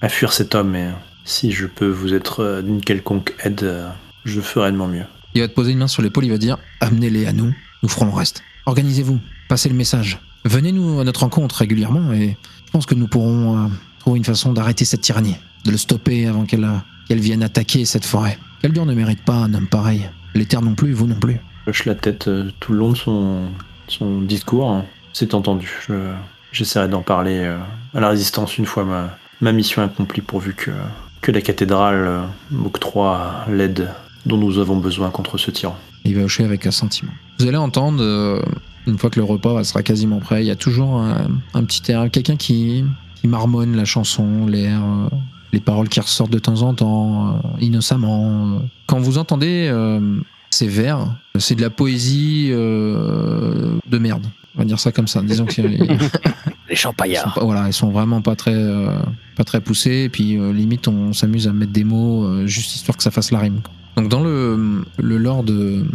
[0.02, 0.90] à fuir cet homme, et
[1.24, 3.86] si je peux vous être d'une quelconque aide,
[4.26, 5.06] je ferai de mon mieux.
[5.36, 7.90] Il va te poser une main sur l'épaule, il va dire Amenez-les à nous, nous
[7.90, 8.44] ferons le reste.
[8.74, 10.20] Organisez-vous, passez le message.
[10.46, 14.54] Venez-nous à notre rencontre régulièrement et je pense que nous pourrons euh, trouver une façon
[14.54, 18.38] d'arrêter cette tyrannie, de le stopper avant qu'elle euh, vienne attaquer cette forêt.
[18.62, 20.08] Keldur ne mérite pas un homme pareil.
[20.36, 21.40] Les terres non plus, vous non plus.
[21.66, 23.48] Je hoche la tête euh, tout le long de son,
[23.88, 24.70] son discours.
[24.70, 24.86] hein.
[25.14, 25.72] C'est entendu.
[25.88, 26.14] Je-
[26.52, 27.44] J'essaierai d'en parler
[27.96, 30.70] à la résistance une fois ma, ma mission accomplie, pourvu que,
[31.22, 33.90] que la cathédrale m'octroie l'aide
[34.28, 35.76] dont nous avons besoin contre ce tyran.
[36.06, 37.12] Il va hocher avec un sentiment.
[37.40, 38.42] Vous allez entendre, euh,
[38.88, 41.92] une fois que le repas sera quasiment prêt, il y a toujours un, un petit
[41.92, 42.84] air, quelqu'un qui,
[43.16, 45.10] qui marmonne la chanson, l'air, euh,
[45.54, 48.62] les paroles qui ressortent de temps en temps, euh, innocemment.
[48.88, 49.72] Quand vous entendez
[50.50, 54.26] ces vers, c'est de la poésie de merde.
[54.56, 55.22] On va dire ça comme ça.
[55.22, 55.78] Disons que Les
[56.70, 57.34] ils sont champaillards.
[57.34, 58.90] pas, voilà, ils sont vraiment pas très, euh,
[59.38, 60.04] pas très poussés.
[60.04, 63.12] Et puis euh, limite, on s'amuse à mettre des mots euh, juste histoire que ça
[63.12, 63.62] fasse la rime.
[63.62, 63.74] quoi.
[63.96, 65.86] Donc dans le, le lore de,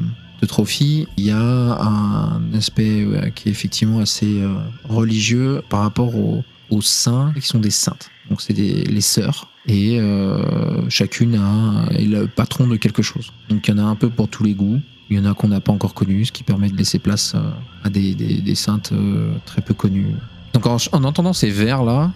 [0.47, 4.53] Trophy, il y a un aspect ouais, qui est effectivement assez euh,
[4.87, 6.43] religieux par rapport aux,
[6.83, 8.11] saints qui sont des saintes.
[8.29, 9.49] Donc c'est les sœurs.
[9.67, 13.33] Et euh, chacune a, est le patron de quelque chose.
[13.49, 14.81] Donc il y en a un peu pour tous les goûts.
[15.11, 17.35] Il y en a qu'on n'a pas encore connus, ce qui permet de laisser place
[17.35, 17.51] euh,
[17.83, 20.15] à des, saintes euh, très peu connues.
[20.53, 22.13] Donc en, en entendant ces vers-là,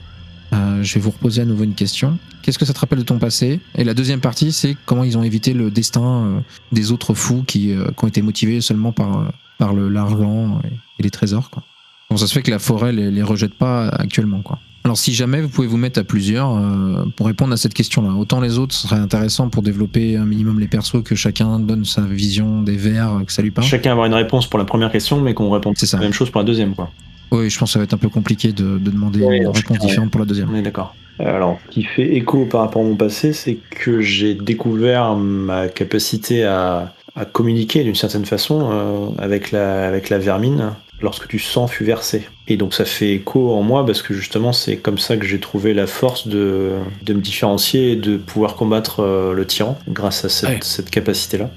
[0.52, 2.18] euh, je vais vous reposer à nouveau une question.
[2.42, 3.60] Qu'est-ce que ça te rappelle de ton passé?
[3.74, 6.40] Et la deuxième partie, c'est comment ils ont évité le destin euh,
[6.72, 11.02] des autres fous qui, euh, qui ont été motivés seulement par, par l'argent et, et
[11.02, 11.50] les trésors.
[11.50, 11.62] Quoi.
[12.10, 14.40] Donc ça se fait que la forêt les, les rejette pas actuellement.
[14.40, 14.58] Quoi?
[14.84, 18.10] Alors si jamais vous pouvez vous mettre à plusieurs euh, pour répondre à cette question-là,
[18.12, 21.84] autant les autres ce serait intéressant pour développer un minimum les persos, que chacun donne
[21.84, 23.66] sa vision des vers, que ça lui parle.
[23.66, 26.40] Chacun avoir une réponse pour la première question, mais qu'on réponde la même chose pour
[26.40, 26.90] la deuxième, quoi.
[27.30, 29.78] Oui, je pense que ça va être un peu compliqué de, de demander une réponse
[29.78, 30.48] différente pour la deuxième.
[30.50, 30.94] On est d'accord.
[31.18, 35.68] Alors, ce qui fait écho par rapport à mon passé, c'est que j'ai découvert ma
[35.68, 41.38] capacité à, à communiquer d'une certaine façon euh, avec, la, avec la vermine lorsque du
[41.40, 42.26] sang fut versé.
[42.46, 45.38] Et donc ça fait écho en moi parce que justement c'est comme ça que j'ai
[45.40, 46.72] trouvé la force de,
[47.04, 50.58] de me différencier et de pouvoir combattre euh, le tyran grâce à cette, Ouais.
[50.62, 51.50] cette capacité-là.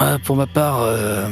[0.00, 1.28] Euh, pour ma part, euh,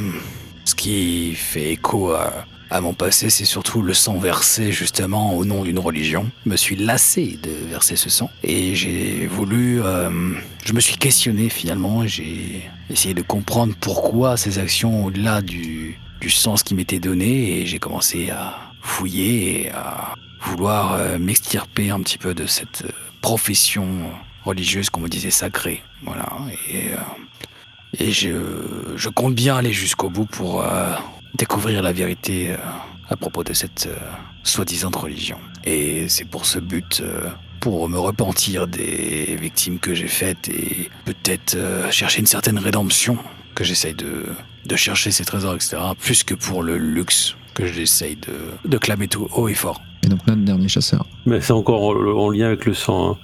[0.65, 2.33] ce qui fait écho à,
[2.69, 6.29] à mon passé, c'est surtout le sang versé justement au nom d'une religion.
[6.45, 10.33] Je me suis lassé de verser ce sang et j'ai voulu, euh,
[10.65, 12.05] je me suis questionné finalement.
[12.05, 17.65] J'ai essayé de comprendre pourquoi ces actions au-delà du, du sens qui m'était donné et
[17.65, 22.91] j'ai commencé à fouiller et à vouloir euh, m'extirper un petit peu de cette euh,
[23.21, 23.87] profession
[24.43, 25.83] religieuse qu'on me disait sacrée.
[26.03, 26.27] Voilà.
[26.69, 26.91] Et,
[27.99, 28.29] et je,
[28.95, 30.63] je compte bien aller jusqu'au bout pour
[31.37, 32.57] découvrir la vérité euh,
[33.09, 33.95] à propos de cette euh,
[34.43, 35.37] soi-disant religion.
[35.65, 40.89] Et c'est pour ce but, euh, pour me repentir des victimes que j'ai faites et
[41.05, 43.17] peut-être euh, chercher une certaine rédemption,
[43.55, 44.25] que j'essaye de,
[44.65, 45.77] de chercher ces trésors, etc.
[45.99, 48.35] Plus que pour le luxe que j'essaye de,
[48.69, 49.81] de clamer tout haut et fort.
[50.03, 51.05] Et donc notre dernier chasseur.
[51.25, 53.11] Mais c'est encore en, en lien avec le sang.
[53.11, 53.17] hein.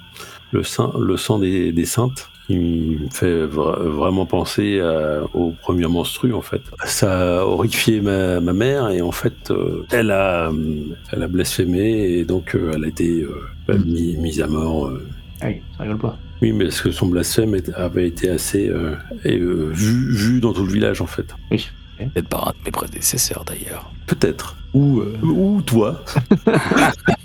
[0.50, 5.52] Le, sang le sang des, des saintes qui me fait vra- vraiment penser à- aux
[5.52, 6.62] premières menstrues en fait.
[6.84, 11.28] Ça a horrifié ma, ma mère et en fait euh, elle, a, euh, elle a
[11.28, 14.86] blasphémé et donc euh, elle a été euh, bah, mis- mise à mort.
[14.88, 15.06] euh.
[15.40, 16.18] Ah oui, ça rigole pas.
[16.42, 20.52] Oui, mais parce que son blasphème avait été assez euh, et, euh, vu, vu dans
[20.52, 21.34] tout le village en fait.
[21.50, 21.68] Oui.
[21.98, 23.90] Peut-être par un de mes prédécesseurs d'ailleurs.
[24.06, 24.56] Peut-être.
[24.74, 26.02] Ou, euh, ou toi.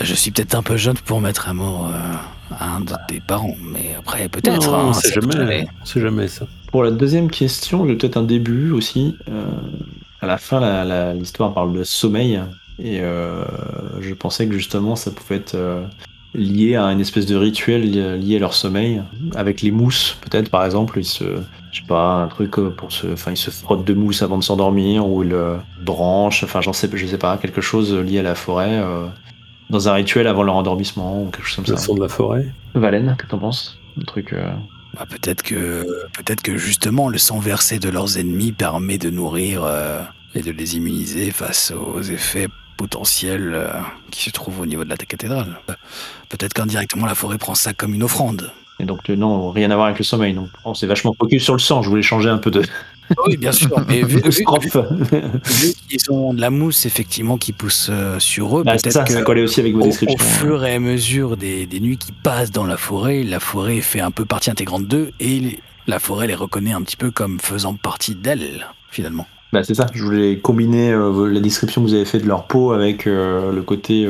[0.00, 3.54] Je suis peut-être un peu jeune pour mettre à mort euh, un de tes parents,
[3.62, 4.66] mais après peut-être.
[4.70, 6.46] Non, hein, c'est jamais, c'est jamais ça.
[6.72, 9.16] Pour la deuxième question, j'ai peut-être un début aussi.
[9.30, 9.44] Euh,
[10.20, 12.40] à la fin, la- la- l'histoire parle de sommeil.
[12.80, 13.44] Et euh,
[14.00, 15.84] je pensais que justement, ça pouvait être euh,
[16.34, 19.00] lié à une espèce de rituel li- lié à leur sommeil.
[19.36, 20.98] Avec les mousses, peut-être, par exemple.
[20.98, 21.22] Ils se,
[21.70, 23.06] je sais pas, un truc euh, pour se.
[23.12, 25.36] Enfin, ils se frottent de mousse avant de s'endormir, ou ils
[25.84, 26.42] branchent.
[26.42, 28.80] Enfin, j'en sais, je sais pas, quelque chose lié à la forêt.
[28.82, 29.06] euh,
[29.74, 31.84] dans un rituel avant leur endormissement, ou quelque chose Le comme ça.
[31.84, 32.46] son de la forêt.
[32.74, 34.32] Valène, que t'en penses Un truc.
[34.32, 34.50] euh,
[34.94, 35.84] Bah, peut-être que
[36.16, 40.00] peut-être que justement le sang versé de leurs ennemis permet de nourrir euh,
[40.34, 43.68] et de les immuniser face aux effets potentiels euh,
[44.10, 45.58] qui se trouvent au niveau de la cathédrale.
[46.28, 48.50] Peut-être qu'indirectement la forêt prend ça comme une offrande.
[48.80, 50.34] Et donc, non, rien à voir avec le sommeil.
[50.34, 51.82] Donc, on s'est vachement focus sur le sang.
[51.82, 52.62] Je voulais changer un peu de,
[53.26, 53.70] Oui, bien sûr.
[53.88, 54.20] Mais vu,
[55.88, 59.12] qu'ils ont de la mousse effectivement qui pousse euh, sur eux, Bah, peut-être ça, que
[59.12, 60.18] ça collait aussi avec vos au, au descriptions.
[60.20, 60.24] hein.
[60.38, 64.00] fur et à mesure des, des nuits qui passent dans la forêt, la forêt fait
[64.00, 67.38] un peu partie intégrante d'eux et les- la forêt les reconnaît un petit peu comme
[67.40, 69.26] faisant partie d'elle finalement.
[69.52, 69.86] Bah, c'est ça.
[69.92, 73.52] Je voulais combiner euh, la description que vous avez fait de leur peau avec euh,
[73.52, 74.08] le côté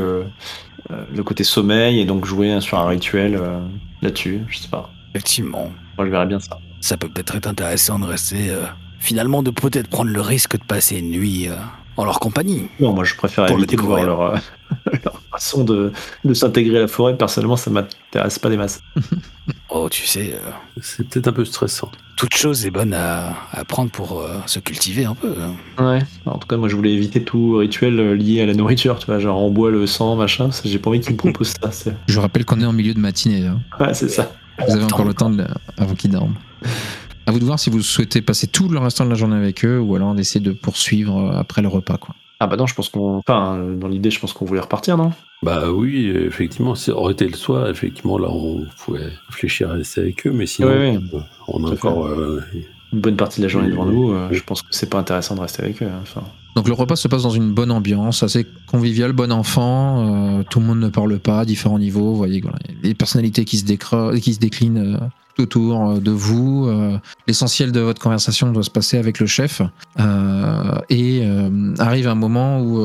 [1.14, 3.40] le côté sommeil et donc jouer sur un rituel
[4.02, 4.42] là-dessus.
[4.48, 4.90] Je sais pas.
[5.14, 5.70] Effectivement.
[5.96, 6.58] Moi, je verrais bien ça.
[6.80, 8.50] ça peut peut-être être intéressant de rester,
[9.04, 11.54] finalement, de peut-être prendre le risque de passer une nuit euh,
[11.96, 12.68] en leur compagnie.
[12.80, 14.18] Non, moi, je préfère le éviter de voir découvrir.
[14.18, 15.92] leur, euh, leur façon de,
[16.24, 17.16] de s'intégrer à la forêt.
[17.16, 18.82] Personnellement, ça m'intéresse pas des masses.
[19.68, 21.90] Oh, tu sais, euh, C'est peut-être un peu stressant.
[22.16, 25.34] toute chose est bonne à, à prendre pour euh, se cultiver un peu.
[25.38, 25.84] hein.
[25.84, 25.98] Ouais.
[26.24, 28.98] En tout cas, moi, je voulais éviter tout rituel lié à la nourriture.
[28.98, 30.48] Tu vois, genre on boit le sang, machin.
[30.64, 31.92] J'ai pas envie qu'ils me proposent ça.
[32.06, 33.46] Je rappelle qu'on est en milieu de matinée.
[33.46, 33.60] hein.
[33.80, 34.32] Ouais, c'est ça.
[34.66, 35.44] Vous avez encore le temps de-
[35.76, 36.36] avant qu'ils dorment.
[37.26, 39.64] À vous de voir si vous souhaitez passer tout le restant de la journée avec
[39.64, 41.96] eux ou alors d'essayer de poursuivre euh, après le repas.
[41.96, 42.14] Quoi.
[42.40, 43.16] Ah bah non, je pense qu'on.
[43.18, 45.12] Enfin, dans l'idée, je pense qu'on voulait repartir, non?
[45.42, 49.74] Bah oui, effectivement, si ça aurait été le soir, effectivement, là, on pouvait réfléchir à
[49.74, 50.98] rester avec eux, mais sinon, Ouais, ouais.
[51.14, 52.06] euh, on a encore...
[52.06, 52.42] euh,
[52.92, 54.12] Une bonne partie de la journée devant nous.
[54.12, 55.86] euh, je pense que c'est pas intéressant de rester avec eux.
[55.86, 56.22] hein, Enfin,
[56.54, 60.38] Donc le repas se passe dans une bonne ambiance, assez convivial, bon enfant.
[60.38, 62.10] euh, tout le monde ne parle pas, à différents niveaux.
[62.12, 62.42] Vous voyez,
[62.82, 64.98] des personnalités qui se, qui se déclinent euh,
[65.36, 66.66] tout autour euh, de vous.
[66.68, 69.62] euh, L'essentiel de votre conversation doit se passer avec le chef.
[69.98, 71.26] euh, et
[71.78, 72.80] arrive un moment où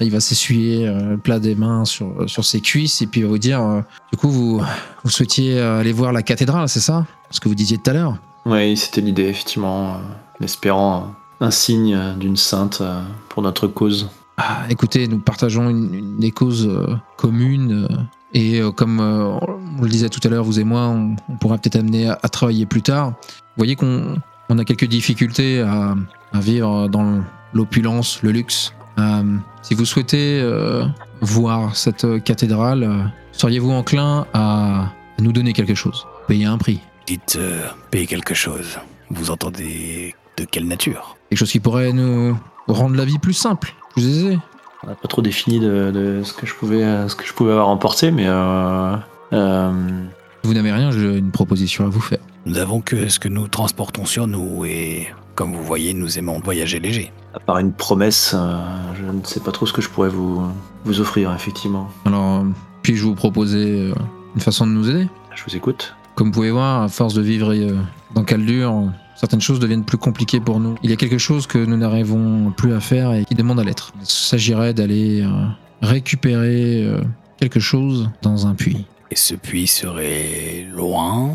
[0.00, 3.30] il va s'essuyer le plat des mains sur, sur ses cuisses et puis il va
[3.30, 4.62] vous dire, du coup, vous,
[5.04, 7.06] vous souhaitiez aller voir la cathédrale, c'est ça?
[7.30, 9.94] Ce que vous disiez tout à l'heure Oui, c'était l'idée, effectivement,
[10.40, 14.08] en espérant un, signe d'une sainte euh, pour notre cause.
[14.36, 17.96] Ah, écoutez, nous partageons une, une des causes euh, communes euh,
[18.32, 21.76] et comme on le disait tout à l'heure, vous et moi, on, on pourra peut-être
[21.76, 23.08] amener à, à travailler plus tard.
[23.10, 25.96] Vous voyez qu'on on a quelques difficultés à,
[26.32, 27.22] à vivre dans
[27.52, 28.72] l'opulence, le luxe.
[28.98, 30.84] Euh, si vous souhaitez euh,
[31.20, 36.06] voir cette cathédrale, euh, seriez-vous enclin à, à nous donner quelque chose?
[36.28, 38.78] Payer un prix Dites euh, payer quelque chose.
[39.10, 41.16] Vous entendez de quelle nature?
[41.30, 44.38] Quelque chose qui pourrait nous rendre la vie plus simple, plus aisée
[44.82, 47.32] On n'a pas trop défini de, de ce, que je pouvais, euh, ce que je
[47.32, 48.26] pouvais avoir emporté, mais.
[48.26, 48.96] Euh,
[49.32, 49.70] euh,
[50.42, 52.18] Vous n'avez rien, j'ai une proposition à vous faire.
[52.46, 56.40] Nous avons que ce que nous transportons sur nous et, comme vous voyez, nous aimons
[56.40, 57.12] voyager léger.
[57.32, 58.58] à part une promesse, euh,
[58.98, 60.42] je ne sais pas trop ce que je pourrais vous,
[60.84, 61.88] vous offrir, effectivement.
[62.06, 62.44] Alors,
[62.82, 63.92] puis-je vous proposer
[64.34, 65.06] une façon de nous aider?
[65.36, 65.94] Je vous écoute.
[66.16, 67.54] Comme vous pouvez voir, à force de vivre
[68.16, 68.90] dans Caldur,
[69.20, 70.76] certaines choses deviennent plus compliquées pour nous.
[70.82, 73.64] Il y a quelque chose que nous n'arrivons plus à faire et qui demande à
[73.64, 73.92] l'être.
[74.00, 75.28] Il s'agirait d'aller euh,
[75.82, 77.02] récupérer euh,
[77.38, 78.86] quelque chose dans un puits.
[79.10, 81.30] Et ce puits serait loin,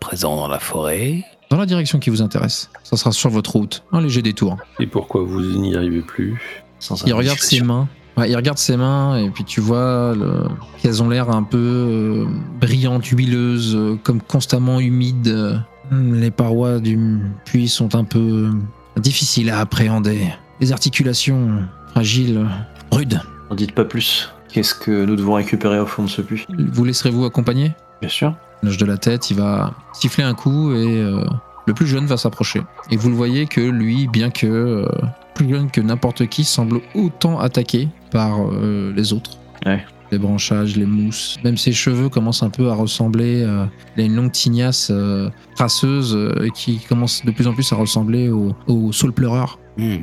[0.00, 1.24] présent dans la forêt?
[1.50, 2.70] Dans la direction qui vous intéresse.
[2.82, 3.84] Ça sera sur votre route.
[3.92, 4.56] Un léger détour.
[4.80, 6.40] Et pourquoi vous n'y arrivez plus?
[6.80, 7.88] Sans Il regarde ses mains.
[8.16, 10.48] Ouais, il regarde ses mains et puis tu vois le-
[10.82, 12.26] qu'elles ont l'air un peu euh,
[12.60, 15.62] brillantes, huileuses, euh, comme constamment humides.
[15.92, 18.50] Euh, Les parois du puits sont un peu
[18.96, 20.32] difficiles à appréhender.
[20.60, 22.46] Les articulations fragiles,
[22.90, 23.20] rudes.
[23.50, 24.30] N'en dites pas plus.
[24.52, 26.46] Qu'est-ce que nous devons récupérer au fond de ce puits?
[26.72, 27.72] Vous laisserez-vous accompagner?
[28.00, 28.34] Bien sûr.
[28.62, 31.24] L'âge de la tête, il va siffler un coup et euh,
[31.66, 32.62] le plus jeune va s'approcher.
[32.90, 34.88] Et vous le voyez que lui, bien que euh,
[35.34, 39.38] plus jeune que n'importe qui, semble autant attaqué par euh, les autres.
[39.66, 39.84] Ouais.
[40.10, 43.42] Les branchages, les mousses, même ses cheveux commencent un peu à ressembler.
[43.42, 47.70] euh, il a une longue tignasse euh, crasseuse euh, qui commence de plus en plus
[47.72, 49.58] à ressembler au, au saule pleureur.
[49.76, 49.98] Hmm.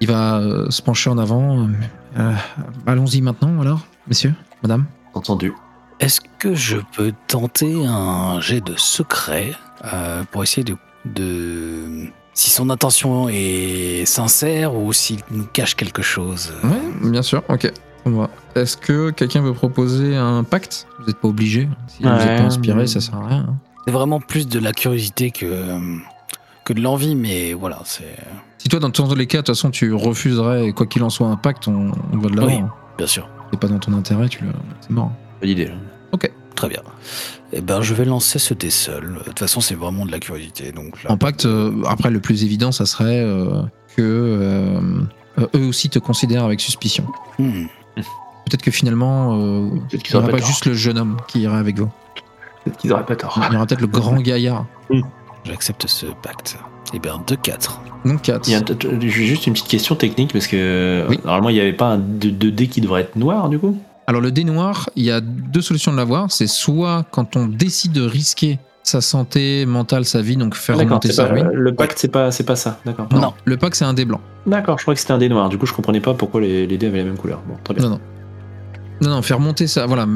[0.00, 1.68] Il va euh, se pencher en avant.
[2.18, 2.32] Euh,
[2.86, 4.84] Allons-y maintenant, alors, messieurs, madame.
[5.14, 5.52] Entendu.
[6.00, 9.52] Est-ce que je peux tenter un jet de secret
[9.92, 16.02] euh, pour essayer de, de- Si son intention est sincère ou s'il nous cache quelque
[16.02, 16.52] chose?
[16.62, 17.72] Ouais, bien sûr, ok.
[18.08, 18.30] On va.
[18.54, 20.86] Est-ce que quelqu'un veut proposer un pacte?
[20.98, 21.68] Vous n'êtes pas obligé.
[21.88, 23.46] Si vous n'êtes pas inspiré, mais- ça sert à rien.
[23.48, 23.56] hein.
[23.84, 25.78] C'est vraiment plus de la curiosité que,
[26.64, 28.16] que de l'envie, mais voilà, c'est.
[28.58, 31.28] Si toi, dans tous les cas, de toute façon, tu refuserais, quoi qu'il en soit,
[31.28, 32.48] un pacte, on, on va de l'avant.
[32.48, 32.62] Oui.
[32.98, 33.28] Bien sûr.
[33.50, 34.50] C'est pas dans ton intérêt, tu le...
[34.80, 35.12] c'est mort.
[35.40, 35.66] Bonne idée.
[35.66, 35.74] là.
[36.54, 36.82] Très bien.
[37.52, 39.14] Eh ben, je vais lancer ce dé seul.
[39.20, 40.72] De toute façon, c'est vraiment de la curiosité.
[40.72, 43.62] Donc là, En pacte, euh, après, le plus évident, ça serait euh,
[43.96, 44.80] que euh,
[45.38, 47.06] euh, eux aussi te considèrent avec suspicion.
[47.38, 47.66] Hmm.
[48.44, 51.78] Peut-être que finalement, euh, il n'y aura pas juste le jeune homme qui irait avec
[51.78, 51.88] vous.
[52.64, 53.38] Peut-être qu'ils auraient pas tort.
[53.48, 54.64] Il y aura peut-être le grand gaillard.
[55.44, 56.58] J'accepte ce pacte.
[56.94, 57.78] Eh bien, 2-4.
[58.06, 58.48] Donc 4.
[58.48, 61.18] Il y a un- t- t- juste une petite question technique parce que Oui.
[61.24, 63.76] normalement il n'y avait pas un 2D qui devrait être noir du coup?
[64.06, 66.30] Alors le dé noir, il y a deux solutions de l'avoir.
[66.32, 71.12] C'est soit quand on décide de risquer sa santé mentale, sa vie, donc faire remonter
[71.12, 71.50] sa pas- ruine.
[71.52, 72.80] Le pacte c'est pas c'est pas ça.
[72.84, 73.06] D'accord.
[73.12, 73.32] Non.
[73.44, 74.20] Le pack c'est un dé blanc.
[74.46, 74.78] D'accord.
[74.78, 75.48] Je crois que c'était un dé noir.
[75.48, 77.40] Du coup je comprenais pas pourquoi les, les dés avaient la même couleur.
[77.46, 77.84] Bon très bien.
[77.84, 78.00] Non non.
[79.00, 80.06] Non non, faire monter sa voilà,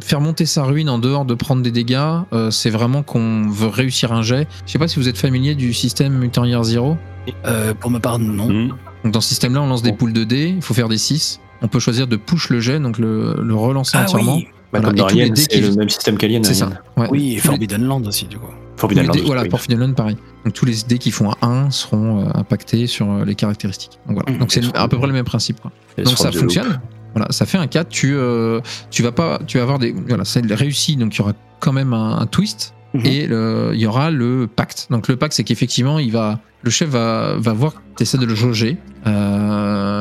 [0.00, 1.98] faire monter sa ruine en dehors de prendre des dégâts,
[2.32, 4.48] euh, c'est vraiment qu'on veut réussir un jet.
[4.64, 6.96] Je sais pas si vous êtes familier du système Mutant Year Zero.
[7.44, 8.48] Euh, pour ma part, non.
[8.48, 8.68] Hmm.
[9.04, 11.38] Donc dans ce système-là, on lance des poules de dés, il faut faire des 6.
[11.60, 14.36] On peut choisir de push le jet, donc le, le relancer Ah entièrement.
[14.36, 14.48] oui.
[14.72, 16.44] Bah, Voilà, Comme dans c'est le même système qu'Alien.
[16.44, 16.66] C'est ça.
[16.66, 16.78] Alien.
[16.96, 17.08] Ouais.
[17.10, 18.46] Oui, et Forbidden Land aussi, du coup.
[18.76, 19.48] Forbidden dés- voilà, oui.
[19.48, 20.16] pour Forbidden Land, pareil.
[20.44, 23.98] Donc tous les dés qui font un 1 seront euh, impactés sur euh, les caractéristiques.
[24.06, 24.32] Donc voilà.
[24.32, 24.38] Mhm.
[24.38, 25.60] Donc c'est à peu près le même principe.
[25.60, 25.70] quoi.
[25.98, 26.80] Donc ça fonctionne.
[27.14, 27.88] Voilà, ça fait un 4.
[27.88, 28.60] Tu, euh,
[28.90, 30.96] tu vas pas, tu vas avoir des, voilà, c'est réussi.
[30.96, 33.06] Donc il y aura quand même un, un twist Mhm.
[33.06, 34.88] et il y aura le pacte.
[34.90, 38.18] Donc le pacte, c'est qu'effectivement, il va, le chef va, va voir que tu essaies
[38.18, 38.78] de le jauger.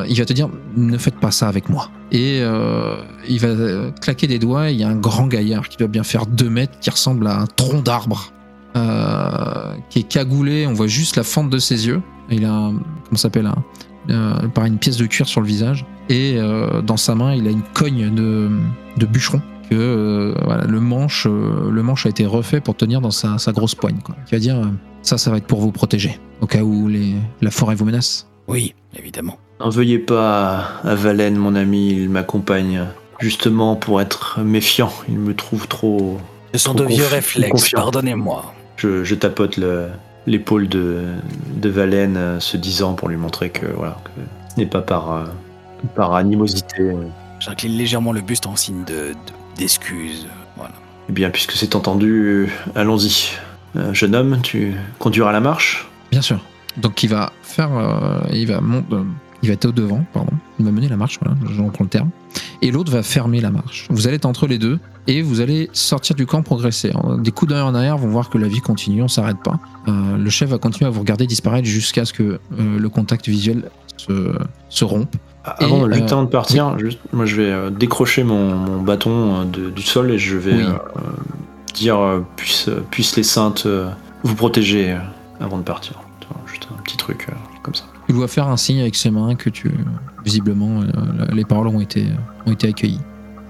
[0.08, 1.90] Il va te dire, ne faites pas ça avec moi.
[2.12, 2.96] Et euh,
[3.28, 4.70] il va claquer des doigts.
[4.70, 7.40] Il y a un grand gaillard qui doit bien faire 2 mètres, qui ressemble à
[7.40, 8.32] un tronc d'arbre,
[8.76, 10.66] euh, qui est cagoulé.
[10.68, 12.02] On voit juste la fente de ses yeux.
[12.30, 12.74] Il a, un-
[13.06, 13.64] comment s'appelle, un,
[14.10, 15.86] euh, pareil, une pièce de cuir sur le visage.
[16.10, 16.40] Et
[16.88, 18.50] dans sa main, il a une cogne de,
[18.98, 19.42] de bûcheron.
[19.70, 20.34] Que
[20.68, 24.00] le manche, le manche a été refait pour tenir dans sa, grosse poigne.
[24.04, 24.16] Quoi.
[24.26, 24.60] Qui va dire,
[25.04, 28.28] ça, ça va être pour vous protéger, au cas où les, la forêt vous menace.
[28.48, 29.38] Oui, évidemment.
[29.60, 32.86] N'en veuillez pas à Valen, mon ami, il m'accompagne
[33.20, 34.92] justement pour être méfiant.
[35.10, 36.18] Il me trouve trop.
[36.54, 38.54] Ce sont Trop de vieux réflexes, pardonnez-moi.
[38.78, 39.88] Je, je tapote le-
[40.28, 41.04] l'épaule de,
[41.56, 44.22] de Valen, euh, se disant pour lui montrer que voilà, que
[44.54, 45.24] ce n'est pas par, euh,
[45.96, 46.92] par animosité.
[47.40, 50.28] J'incline légèrement le buste en signe de- de- d'excuse.
[50.56, 50.74] Voilà.
[51.10, 53.32] Eh bien, puisque c'est entendu, allons-y.
[53.76, 55.88] Euh, jeune homme, tu conduiras la marche?
[56.12, 56.40] Bien sûr.
[56.78, 59.04] Donc il va faire, euh, il va mon- euh,
[59.42, 60.32] il va être au devant, pardon.
[60.60, 62.10] Il va mener la marche, voilà, je reprends le terme.
[62.62, 63.88] Et l'autre va fermer la marche.
[63.90, 66.92] Vous allez être entre les deux et vous allez sortir du camp, progresser.
[67.20, 69.60] Des coups d'œil en arrière vont voir que la vie continue, on s'arrête pas.
[69.88, 72.38] Euh, le chef va continuer à vous regarder disparaître jusqu'à ce que euh,
[72.80, 74.34] le contact visuel se,
[74.70, 75.16] se rompe.
[75.46, 79.46] Avant, Et, juste euh, avant de partir, juste, moi je vais décrocher mon, mon bâton
[79.46, 80.64] de- du sol et je vais Oui.
[81.74, 81.98] dire
[82.36, 83.68] puisse, puisse les saintes
[84.24, 84.98] vous protéger
[85.40, 85.94] avant de partir.
[86.46, 87.28] Juste un petit truc
[88.10, 89.72] Il doit faire un signe avec ses mains que tu,
[90.26, 92.08] visiblement, euh, les paroles ont été,
[92.48, 93.02] ont été accueillies.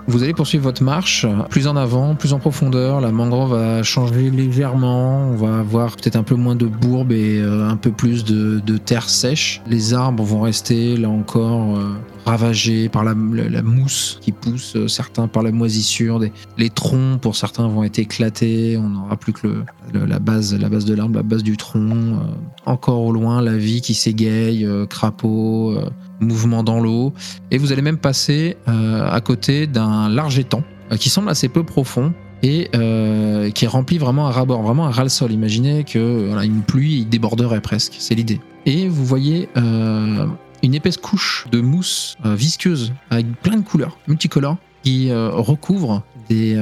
[0.07, 3.01] Vous allez poursuivre votre marche plus en avant, plus en profondeur.
[3.01, 5.29] La mangrove va changer légèrement.
[5.29, 8.77] On va avoir peut-être un peu moins de bourbe et euh, un peu plus de,
[8.77, 9.61] terre sèche.
[9.67, 11.93] Les arbres vont rester là encore euh,
[12.25, 16.19] ravagés par la, mousse qui pousse, euh, certains par la moisissure.
[16.57, 18.77] Les troncs pour certains vont être éclatés.
[18.77, 22.19] On n'aura plus que la base, de l'arbre, la base du tronc.
[22.65, 25.75] Encore au loin, la vie qui s'égaye, euh, crapaud,
[26.19, 27.13] mouvement dans l'eau.
[27.51, 31.49] Et vous allez même passer euh, à côté d'un large étang euh, qui semble assez
[31.49, 35.31] peu profond et euh, qui est rempli vraiment à ras-bord, vraiment à ras-le-sol.
[35.31, 38.39] Imaginez que une pluie déborderait presque, c'est l'idée.
[38.65, 45.11] Et vous voyez une épaisse couche de mousse visqueuse avec plein de couleurs, multicolores, qui
[45.11, 46.57] recouvre des,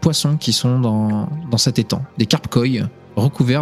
[0.00, 2.48] poissons qui sont dans, dans cet étang, des carpes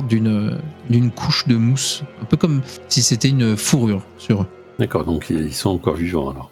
[0.09, 0.59] d'une
[0.91, 4.47] d'une couche de mousse, un peu comme si c'était une fourrure sur eux.
[4.79, 6.51] D'accord, donc ils sont encore vivants alors.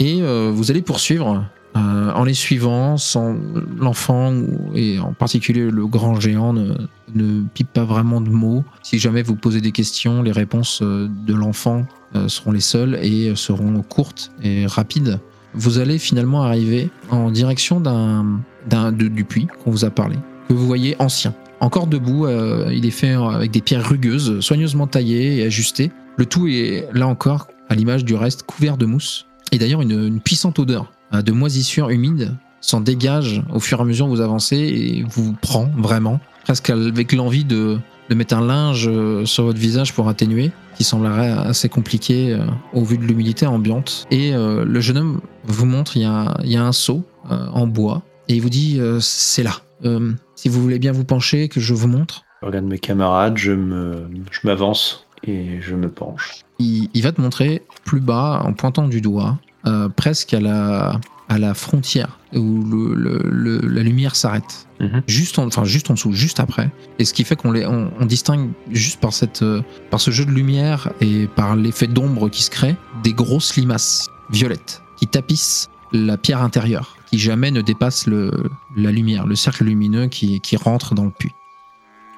[0.00, 1.44] Et euh, vous allez poursuivre
[1.76, 3.36] euh, en les suivant sans
[3.78, 4.32] l'enfant
[4.74, 6.74] et en particulier le grand géant ne,
[7.14, 8.64] ne pipe pas vraiment de mots.
[8.82, 11.86] Si jamais vous posez des questions, les réponses euh, de l'enfant
[12.28, 15.18] seront les seules et seront courtes et rapides.
[15.54, 20.16] Vous allez finalement arriver en direction d'un, d'un de- du puits qu'on vous a parlé,
[20.48, 21.34] que vous voyez ancien.
[21.64, 25.90] Encore debout, euh, il est fait avec des pierres rugueuses, soigneusement taillées et ajustées.
[26.18, 29.24] Le tout est là encore, à l'image du reste, couvert de mousse.
[29.50, 33.84] Et d'ailleurs, une, puissante odeur euh, de moisissure humide s'en dégage au fur et à
[33.86, 37.78] mesure que vous avancez et vous prend vraiment, presque avec l'envie de,
[38.10, 42.44] mettre un linge euh, sur votre visage pour atténuer, qui semblerait assez compliqué euh,
[42.74, 44.06] au vu de l'humidité ambiante.
[44.10, 48.02] Et euh, le jeune homme vous montre, il y a, un seau euh, en bois,
[48.28, 49.63] et il vous dit, euh, c'est là.
[49.84, 52.24] Euh, si vous voulez bien vous pencher, que je vous montre.
[52.42, 56.40] Je regarde mes camarades, je me, je m'avance et je me penche.
[56.58, 61.00] il, il va te montrer plus bas, en pointant du doigt, euh, presque à la,
[61.30, 64.66] à la frontière où le- le- le- la lumière s'arrête.
[64.80, 65.02] Mhm.
[65.06, 66.70] Juste, en, enfin, juste en dessous, juste après.
[66.98, 70.10] Et ce qui fait qu'on les, on, on distingue juste par, cette, euh, par ce
[70.10, 75.06] jeu de lumière et par l'effet d'ombre qui se crée, des grosses limaces violettes qui
[75.06, 80.40] tapissent la pierre intérieure, qui jamais ne dépasse le, la lumière, le cercle lumineux qui,
[80.40, 81.32] qui rentre dans le puits.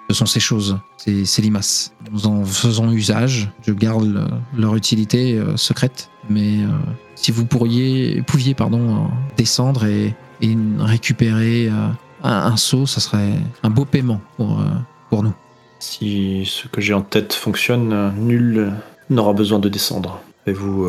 [0.08, 1.92] Ce sont ces choses, ces, ces limaces.
[2.10, 3.50] Nous en faisons usage.
[3.66, 6.68] Je garde le- leur utilité euh, secrète, mais euh,
[7.16, 10.14] si vous pourriez, pouviez pardon, euh, descendre et,
[10.78, 14.62] récupérer un, un seau, ça serait un beau paiement pour,
[15.08, 15.32] pour nous.
[15.78, 18.72] Si ce que j'ai en tête fonctionne, nul
[19.10, 20.20] n'aura besoin de descendre.
[20.46, 20.86] Et vous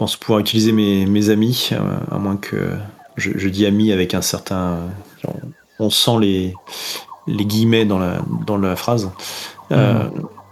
[0.00, 1.78] pense pouvoir utiliser mes, mes amis, euh,
[2.10, 2.70] à moins que
[3.18, 4.78] je, je dis amis avec un certain.
[5.28, 5.34] on,
[5.78, 6.54] on sent les,
[7.26, 8.14] les guillemets dans la,
[8.46, 9.10] dans la phrase.
[9.72, 10.04] Euh,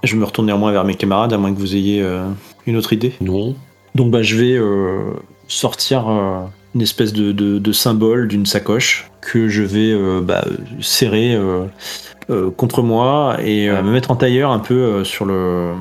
[0.04, 2.28] Je me retourne néanmoins vers mes camarades, à moins que vous ayez euh,
[2.66, 3.14] une autre idée.
[3.22, 3.56] Non.
[3.94, 5.14] Donc bah, je vais euh,
[5.48, 6.40] sortir euh,
[6.74, 10.44] une espèce de, de- de symbole d'une sacoche que je vais euh, bah,
[10.80, 11.64] serrer euh,
[12.30, 15.72] euh, contre moi et euh, me mettre en tailleur un peu euh, sur le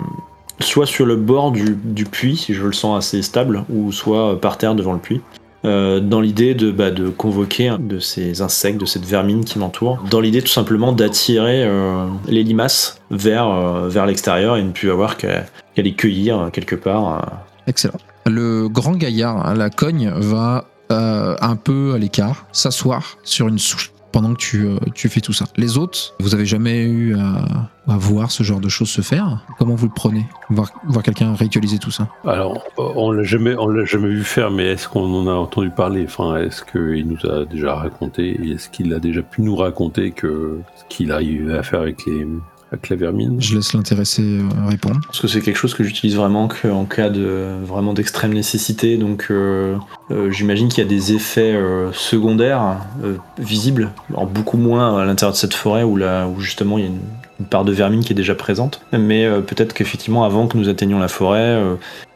[0.59, 4.35] soit sur le bord du, puits si je le sens assez stable ou soit euh,
[4.35, 5.21] par terre devant le puits.
[5.65, 10.19] Euh, dans l'idée de, bah, convoquer de ces insectes, de cette vermine qui m'entoure, dans
[10.19, 15.45] l'idée tout simplement d'attirer euh, les limaces vers, l'extérieur et ne plus avoir qu'à
[15.75, 17.41] les cueillir quelque part.
[17.65, 17.97] Excellent.
[18.25, 23.91] Le grand gaillard à la cogne va un peu à l'écart s'asseoir sur une souche
[24.11, 25.45] pendant que tu, euh, tu fais tout ça.
[25.57, 29.45] Les autres, vous avez jamais eu à, voir ce genre de choses se faire.
[29.57, 30.71] Comment vous le prenez Voir,
[31.03, 35.13] quelqu'un ritualiser tout ça Alors, on l'a jamais, l'a jamais vu faire, mais est-ce qu'on
[35.13, 36.03] en a entendu parler?
[36.05, 38.51] Enfin, est-ce qu'il nous a déjà raconté?
[38.51, 42.27] Est-ce qu'il a déjà pu nous raconter ce qu'il arrivait à faire avec les,
[42.71, 44.99] avec la vermine Je laisse l'intéressé euh, répondre.
[45.05, 48.97] Parce que c'est quelque chose que j'utilise vraiment qu'en cas de vraiment d'extrême nécessité.
[48.97, 49.77] Donc euh,
[50.11, 55.05] euh, j'imagine qu'il y a des effets euh, secondaires euh, visibles, alors beaucoup moins à
[55.05, 56.99] l'intérieur de cette forêt où, là, où justement il y a une,
[57.39, 58.81] une part de vermine qui est déjà présente.
[58.91, 61.75] Mais euh, peut-être qu'effectivement avant que nous atteignions la forêt, euh,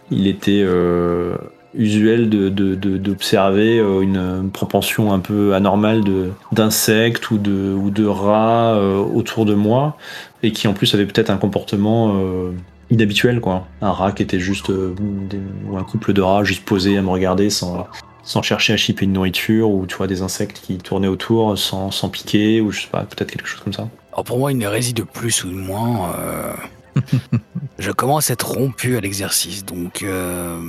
[0.10, 1.36] il était euh,
[1.74, 7.74] usuel de- de- de- d'observer euh, une, propension un peu anormale de- d'insectes ou de,
[7.74, 9.98] ou de rats euh, autour de moi
[10.44, 12.52] et qui en plus avait peut-être un comportement euh,
[12.90, 13.68] inhabituel quoi.
[13.82, 14.94] Un rat qui était juste euh,
[15.30, 17.88] des- ou un couple de rats juste posé à me regarder sans
[18.24, 21.90] sans chercher à chipper une nourriture ou tu vois des insectes qui tournaient autour sans,
[21.90, 23.88] sans piquer ou je sais pas peut-être quelque chose comme ça.
[24.14, 26.54] Alors pour moi, une hérésie de plus ou de moins, euh,
[27.80, 29.66] je commence à être rompu à l'exercice.
[29.66, 30.60] Donc, euh,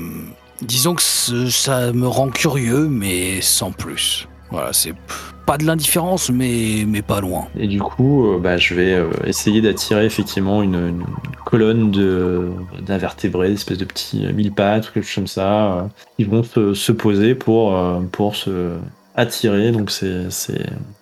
[0.63, 4.29] disons que ce- ça me rend curieux, mais sans plus.
[4.51, 4.93] Voilà, c'est
[5.47, 7.47] pas de l'indifférence, mais, mais pas loin.
[7.59, 11.05] Et du coup, euh, bah, je vais euh, essayer d'attirer effectivement une, une-
[11.47, 12.51] colonnes de-
[12.87, 15.83] d'invertébrés, espèces de petits euh, mille pattes ou quelque chose comme ça, euh,
[16.17, 18.77] qui vont se, se poser pour, euh, pour se
[19.15, 20.61] attirer donc ces, ces,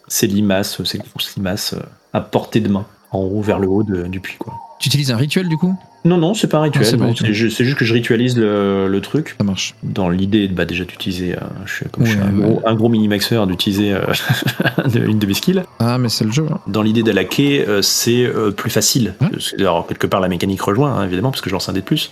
[0.09, 1.83] ces limaces, ces grosses limaces euh,
[2.13, 4.37] à portée de main, en haut vers le haut de- du puits.
[4.39, 4.55] Quoi.
[4.81, 5.77] Tu utilises un rituel du coup?
[6.05, 9.01] Non, non, c'est pas un rituel, Ah, c'est c'est juste que je ritualise le, le
[9.01, 9.75] truc Ça marche.
[9.83, 12.43] dans l'idée bah, déjà d'utiliser, euh, je suis, comme je suis Ouais, un, ouais.
[12.43, 14.01] gros, un gros mini-maxeur, d'utiliser euh,
[14.95, 15.63] une de mes skills.
[15.79, 16.47] Ah, mais c'est le jeu.
[16.51, 16.59] hein.
[16.67, 19.15] Dans l'idée d'allaquer, euh, c'est euh, plus facile.
[19.59, 21.85] Alors, quelque part, la mécanique rejoint, hein, évidemment, parce que je lance un dé de
[21.85, 22.11] plus.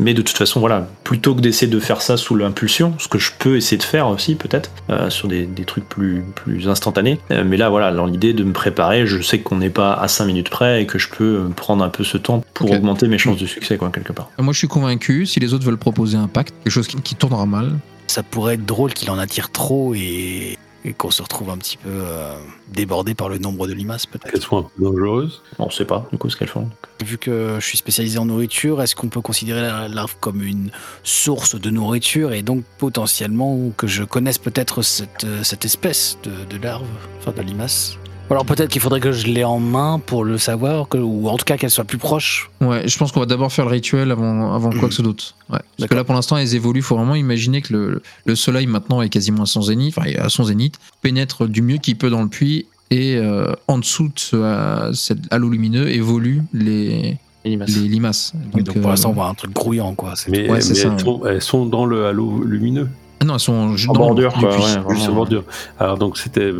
[0.00, 3.18] Mais de toute façon, voilà, plutôt que d'essayer de faire ça sous l'impulsion, ce que
[3.18, 7.18] je peux essayer de faire aussi, peut-être, euh, sur des, des trucs plus, plus instantanés.
[7.32, 10.06] Euh, mais là, voilà, dans l'idée de me préparer, je sais qu'on n'est pas à
[10.06, 13.18] 5 minutes près et que je peux prendre un peu ce temps pour augmenter mes
[13.18, 14.30] chances de succès, quoi, quelque part.
[14.38, 15.26] Moi, je suis convaincu.
[15.26, 18.54] Si les autres veulent proposer un pacte, quelque chose qui, qui tournera mal, Ça pourrait
[18.54, 22.34] être drôle qu'il en attire trop et, et qu'on se retrouve un petit peu euh,
[22.72, 24.32] débordé par le nombre de limaces peut-être.
[24.32, 25.42] Qu'elles sont un peu dangereuses.
[25.58, 26.70] On sait pas, du coup, ce qu'elles font.
[27.04, 30.70] Vu que je suis spécialisé en nourriture, est-ce qu'on peut considérer la larve comme une
[31.02, 36.32] source de nourriture et donc potentiellement que je connaisse peut-être cette, euh, cette espèce de,
[36.48, 36.86] de larve,
[37.18, 37.98] enfin de limace?
[38.30, 41.36] Alors peut-être qu'il faudrait que je l'ai en main pour le savoir, que- ou en
[41.38, 42.50] tout cas qu'elle soit plus proche.
[42.60, 45.34] Ouais, je pense qu'on va d'abord faire le rituel avant, avant quoi que ce d'autre.
[45.50, 45.58] Ouais.
[45.78, 46.80] Parce que là, pour l'instant, elles évoluent.
[46.80, 50.10] Il faut vraiment imaginer que le, le soleil, maintenant, est quasiment à son zénith, enfin,
[50.18, 52.66] à son zénith, pénètre du mieux qu'il peut dans le puits.
[52.90, 57.76] Et euh, en dessous de ce, cet halo lumineux évoluent les, Les limaces.
[57.76, 58.32] les limaces.
[58.52, 60.14] Donc, donc pour euh, l'instant on voit un truc grouillant quoi.
[60.16, 60.98] C'est- Mais, Ouais, mais ça, elles, ouais.
[60.98, 62.88] sont, elles sont dans le halo lumineux.
[63.20, 64.96] Ah non, elles sont juste En bordure, quoi, ouais.
[64.96, 65.42] Sur bordure.
[65.78, 66.52] Alors donc c'était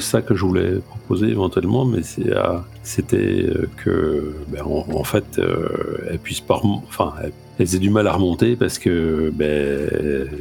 [0.00, 3.16] ça que je voulais proposer éventuellement, mais euh, c'était
[3.48, 5.68] euh, que ben, en, en fait euh,
[6.10, 9.88] elles puissent pas, enfin elles, elles aient du mal à remonter parce que ben,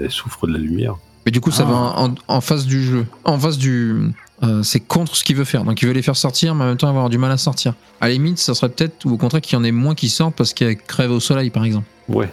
[0.01, 0.95] elles souffrent de la lumière.
[1.25, 1.71] Mais du coup, ça Ah.
[1.71, 3.05] va en, en face du jeu.
[3.25, 3.95] En face du.
[4.43, 5.63] euh, c'est contre ce qu'il veut faire.
[5.63, 7.75] Donc il veut les faire sortir, mais en même temps avoir du mal à sortir.
[8.01, 10.09] À la limite, ça serait peut-être, ou au contraire, qu'il y en ait moins qui
[10.09, 11.85] sortent parce qu'elles crèvent au soleil, par exemple.
[12.09, 12.27] Ouais.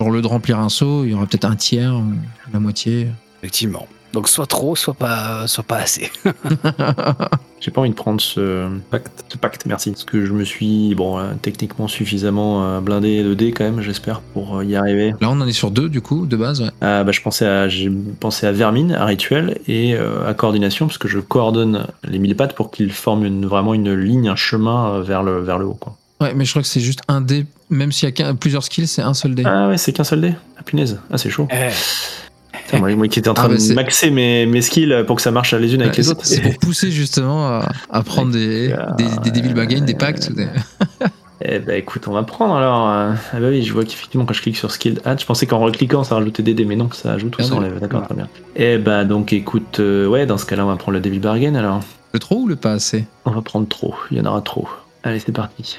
[0.00, 1.94] Au lieu de remplir un seau, il y aura peut-être un tiers,
[2.52, 3.08] la moitié.
[3.42, 3.86] Effectivement.
[4.12, 6.10] Donc soit trop, soit pas, soit pas assez.
[7.60, 9.24] J'ai pas envie de prendre ce, Pacte.
[9.28, 9.90] ce pacte, merci.
[9.90, 13.82] Parce que je me suis, bon, euh, techniquement suffisamment euh, blindé de dés quand même,
[13.82, 15.12] j'espère, pour euh, y arriver.
[15.20, 16.62] Là, on en est sur deux, du coup, de base.
[16.62, 16.70] ouais.
[16.80, 20.86] Ah, bah, je pensais à, j'ai pensé à Vermine, à Rituel et euh, à Coordination,
[20.86, 24.36] parce que je coordonne les mille pattes pour qu'ils forment une, vraiment une ligne, un
[24.36, 25.76] chemin euh, vers le, vers le haut.
[25.78, 25.96] Quoi.
[26.20, 27.46] Ouais, mais je crois que c'est juste un dé.
[27.70, 29.42] Même s'il y a plusieurs skills, c'est un seul dé.
[29.46, 31.48] Ah ouais, c'est qu'un seul dé Ah punaise, ah c'est chaud.
[31.50, 31.68] Eh,
[32.66, 35.04] Putain, moi, moi qui étais en train Ah, bah, de c'est- maxer mes, mes skills
[35.06, 36.24] pour que ça marche les unes avec Ouais, les c'est- autres.
[36.24, 40.32] C'est pour pousser justement à, à prendre des, Ah, des, des Devil Bargain, des pactes.
[40.32, 40.48] des-
[41.42, 42.86] Eh bah écoute, on va prendre alors.
[42.90, 45.46] euh, Ah bah oui, je vois qu'effectivement quand je clique sur Skill Add, je pensais
[45.46, 47.64] qu'en recliquant ça rajoutait des dés, mais non, ça ajoute ou ça Perdu.
[47.64, 47.80] enlève.
[47.80, 48.28] D'accord, très bien.
[48.56, 51.54] Eh bah donc écoute, euh, ouais, dans ce cas-là, on va prendre le Devil Bargain
[51.54, 51.80] alors.
[52.12, 53.06] Le trop ou le pas assez?
[53.24, 54.68] On va prendre trop, il y en aura trop.
[55.02, 55.78] Allez, c'est parti.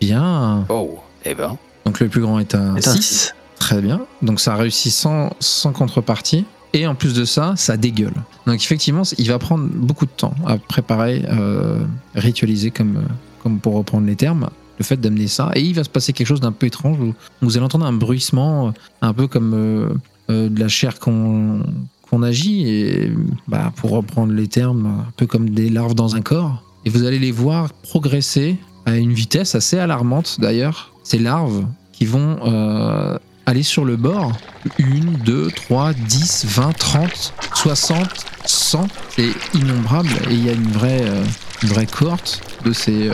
[0.00, 0.66] Bien.
[0.68, 1.56] Oh, eh ben.
[1.84, 3.00] Donc le plus grand est un 6.
[3.00, 3.34] six.
[3.58, 4.02] Très bien.
[4.22, 6.44] Donc ça réussit sans, sans contrepartie.
[6.72, 8.12] Et en plus de ça, ça dégueule.
[8.46, 11.78] Donc effectivement, il va prendre beaucoup de temps à préparer, euh,
[12.14, 15.50] ritualiser, comme, euh, comme pour reprendre les termes, le fait d'amener ça.
[15.54, 17.92] Et il va se passer quelque chose d'un peu étrange où vous allez entendre un
[17.92, 18.70] bruissement, euh,
[19.02, 19.88] un peu comme euh,
[20.30, 21.60] euh, de la chair qu'on
[22.08, 23.12] qu'on agit, et
[23.48, 26.62] bah, pour reprendre les termes, un peu comme des larves dans un corps.
[26.84, 30.92] Et vous allez les voir progresser à une vitesse assez alarmante d'ailleurs.
[31.02, 34.32] Ces larves qui vont euh, aller sur le bord.
[34.80, 38.88] 1, 2, 3, 10, 20, 30, 60, 100.
[39.10, 40.08] C'est innombrable.
[40.30, 41.24] Et il y a une vraie, euh,
[41.62, 43.12] une vraie cohorte de ces euh,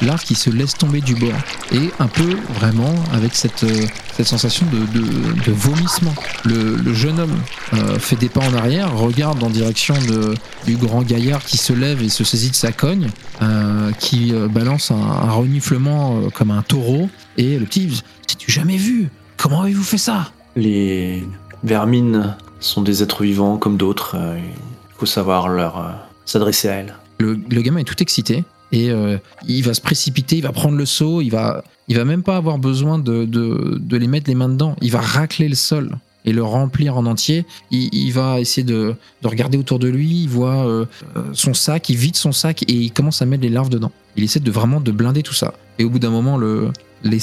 [0.00, 1.32] larves qui se laissent tomber du bord.
[1.72, 3.86] Et un peu vraiment avec cette, euh,
[4.16, 6.14] cette sensation de, de- vomissement.
[6.44, 7.38] Le, jeune homme
[7.74, 10.34] euh, fait des pas en arrière, regarde en direction de,
[10.66, 13.08] du grand gaillard qui se lève et se saisit de sa cogne,
[13.42, 17.08] euh, qui balance un, reniflement comme un taureau.
[17.36, 19.10] Et le petit, t'es-tu jamais vu?
[19.36, 20.30] Comment avez-vous fait ça?
[20.56, 21.26] Les
[21.64, 24.16] vermines sont des êtres vivants comme d'autres.
[24.36, 26.94] Il faut savoir leur s'adresser à elles.
[27.22, 30.86] Le, gamin est tout excité et euh, il va se précipiter, il va prendre le
[30.86, 34.48] seau, il va, il va même pas avoir besoin de, de, les mettre les mains
[34.48, 34.76] dedans.
[34.80, 37.44] Il va racler le sol et le remplir en entier.
[37.70, 41.90] Il, va essayer de, de regarder autour de lui, il voit euh, euh, son sac,
[41.90, 43.92] il vide son sac et il commence à mettre les larves dedans.
[44.16, 45.54] Il essaie de vraiment de blinder tout ça.
[45.78, 46.70] Et au bout d'un moment, le,
[47.04, 47.20] les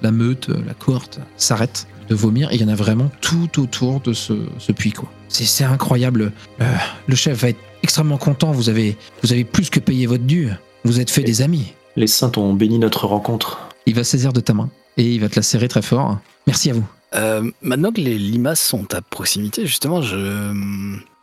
[0.00, 4.00] la meute, la cohorte s'arrête de vomir et il y en a vraiment tout autour
[4.00, 4.92] de ce, ce puits.
[4.92, 5.10] quoi.
[5.28, 6.32] C'est c'est incroyable.
[6.60, 6.74] Euh,
[7.06, 8.52] le chef va être extrêmement content.
[8.52, 10.50] Vous avez, vous avez plus que payé votre dû.
[10.84, 11.72] Vous êtes fait des amis.
[11.96, 13.68] Les saints ont béni notre rencontre.
[13.86, 16.18] Il va saisir de ta main et il va te la serrer très fort.
[16.46, 16.86] Merci à vous.
[17.14, 20.52] Euh, maintenant que les limaces sont à proximité, justement, je...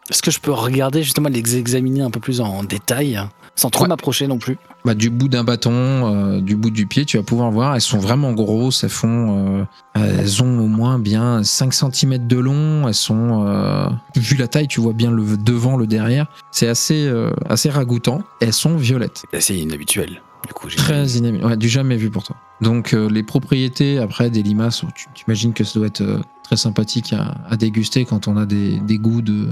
[0.09, 3.19] est-ce que je peux regarder, justement, les examiner un peu plus en détail?
[3.57, 3.89] Sans trop Ouais.
[3.89, 4.57] m'approcher non plus.
[4.83, 7.73] Bah, du bout d'un bâton, euh, du bout du pied, tu vas pouvoir voir.
[7.75, 8.83] Elles sont vraiment grosses.
[8.83, 12.87] Elles font, euh, elles ont au moins bien 5 cm de long.
[12.87, 16.27] Elles sont, euh, vu la taille, tu vois bien le devant, le derrière.
[16.51, 18.21] C'est assez, euh, assez ragoûtant.
[18.41, 19.23] Elles sont violettes.
[19.31, 20.21] C'est assez inhabituel.
[20.47, 21.49] Du coup, j'ai Très inhabituel.
[21.49, 22.35] Ouais, du jamais vu pour toi.
[22.61, 26.19] Donc, euh, les propriétés après des limaces, tu tu imagines que ça doit être euh,
[26.43, 29.47] très sympathique à, à déguster quand on a des, des goûts de,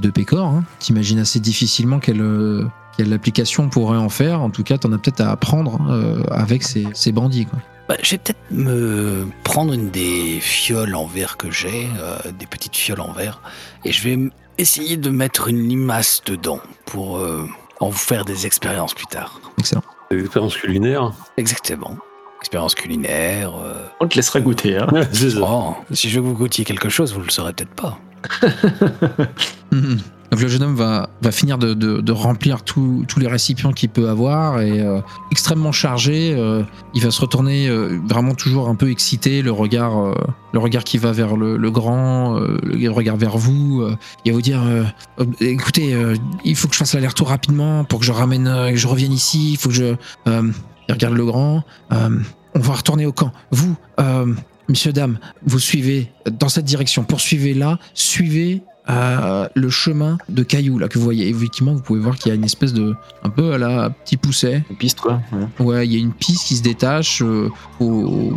[0.00, 0.46] de pécor.
[0.46, 0.64] Hein.
[0.78, 2.64] T'imagines assez difficilement quelle, euh,
[2.98, 4.42] quelle application on pourrait en faire.
[4.42, 7.46] En tout cas, t'en as peut-être à apprendre euh, avec ces, ces bandits.
[7.46, 7.60] Quoi.
[7.88, 12.46] Bah, je vais peut-être me prendre une des fioles en verre que j'ai, euh, des
[12.46, 13.40] petites fioles en verre,
[13.84, 14.18] et je vais
[14.58, 17.48] essayer de mettre une limace dedans pour euh,
[17.80, 19.40] en vous faire des expériences plus tard.
[19.58, 19.82] Excellent.
[20.10, 21.12] Des expériences culinaires.
[21.38, 21.96] Exactement.
[22.40, 23.52] Expérience culinaire.
[23.62, 24.76] euh, On te laissera goûter.
[24.76, 24.88] Hein.
[25.40, 27.98] Oh, si je veux que vous goûtiez quelque chose, vous le saurez peut-être pas.
[30.30, 34.08] Donc, le jeune homme va, va finir de, de- remplir tous les récipients qu'il peut
[34.08, 35.00] avoir et euh,
[35.30, 36.34] extrêmement chargé.
[36.36, 36.62] euh,
[36.94, 40.14] il va se retourner euh, vraiment toujours un peu excité, le regard,
[40.52, 43.84] le regard qui va vers le, grand, le regard vers vous.
[44.24, 44.60] il va vous dire
[45.40, 45.96] écoutez,
[46.44, 49.52] il faut que je fasse l'aller-retour rapidement pour que je ramène, que je revienne ici.
[49.52, 49.94] Il faut que je.
[50.26, 51.62] il regarde le grand.
[51.90, 53.32] on va retourner au camp.
[53.50, 53.76] Vous,
[54.68, 57.04] messieurs, dames, vous suivez dans cette direction.
[57.04, 57.78] Poursuivez là.
[57.94, 61.28] Suivez le chemin de cailloux là que vous voyez.
[61.28, 64.16] Effectivement, vous pouvez voir qu'il y a une espèce de un peu à la petit
[64.16, 64.64] pousset.
[64.70, 65.20] Une piste quoi.
[65.32, 65.64] Ouais.
[65.66, 67.22] Ouais, il y a une piste qui se détache.
[67.22, 68.32] euh, au,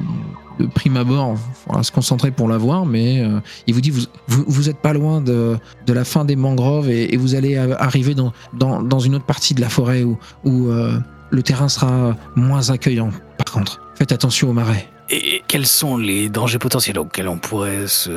[0.59, 3.89] de prime abord, il faudra se concentrer pour la voir, mais euh, il vous dit
[3.89, 7.35] vous, vous, vous êtes pas loin de, de la fin des mangroves et, et vous
[7.35, 10.99] allez euh, arriver dans, dans, dans une autre partie de la forêt où, où euh,
[11.31, 13.09] le terrain sera moins accueillant.
[13.37, 14.87] Par contre, faites attention aux marais.
[15.09, 18.11] Et quels sont les dangers potentiels auxquels on pourrait se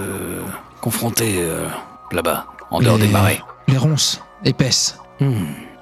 [0.80, 1.66] confronter euh,
[2.14, 4.98] là-bas, en dehors Les- des marais Les ronces épaisses.
[5.20, 5.32] Hmm.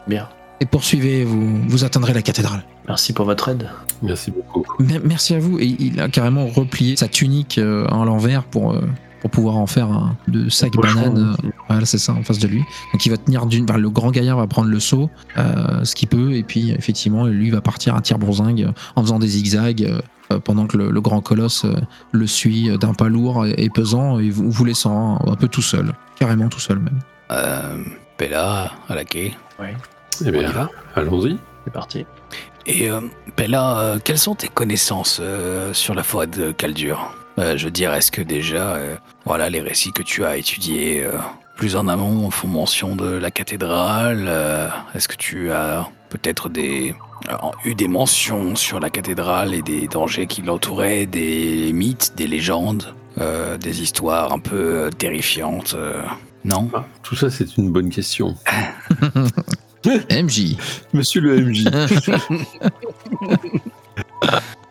[0.07, 0.29] Bien.
[0.61, 2.63] Et poursuivez, vous, vous atteindrez la cathédrale.
[2.87, 3.69] Merci pour votre aide.
[4.03, 4.65] Merci beaucoup.
[4.83, 5.59] Mer- Merci à vous.
[5.59, 8.81] Et il a carrément replié sa tunique euh, en l'envers pour, euh,
[9.23, 11.37] pour pouvoir en faire un de sac banane.
[11.45, 12.59] euh, Voilà, c'est ça, en face de lui.
[12.93, 13.65] Donc il va tenir d'une.
[13.65, 15.09] enfin, le grand gaillard va prendre le seau,
[15.39, 19.19] euh, ce qu'il peut, et puis effectivement, lui va partir à tire-bourzingue euh, en faisant
[19.19, 19.83] des zigzags.
[19.85, 20.01] euh,
[20.45, 21.75] pendant que le, le grand colosse euh,
[22.13, 25.47] le suit d'un pas lourd et, et pesant, et vous, vous laissant un, un peu
[25.47, 26.99] tout seul, carrément tout seul même.
[27.31, 27.83] Euh,
[28.17, 29.65] Pella, à la quai, Eh
[30.25, 31.37] on y bien, va allons-y.
[31.65, 32.07] C'est parti.
[32.67, 33.01] Et euh,
[33.37, 37.71] Pella, euh, quelles sont tes connaissances euh, sur la forêt de Caldur Euh, Je veux
[37.71, 41.13] dire, est-ce que déjà, euh, voilà, les récits que tu as étudiés euh,
[41.57, 46.95] plus en amont font mention de la cathédrale euh, Est-ce que tu as peut-être des
[47.31, 52.27] euh, eu des mentions sur la cathédrale et des dangers qui l'entouraient, des mythes, des
[52.27, 56.03] légendes, euh, des histoires un peu euh, terrifiantes euh,
[56.45, 56.69] Non?
[56.75, 58.35] Ah, tout ça, c'est une bonne question.
[60.11, 60.57] MJ.
[60.93, 61.65] Monsieur le MJ,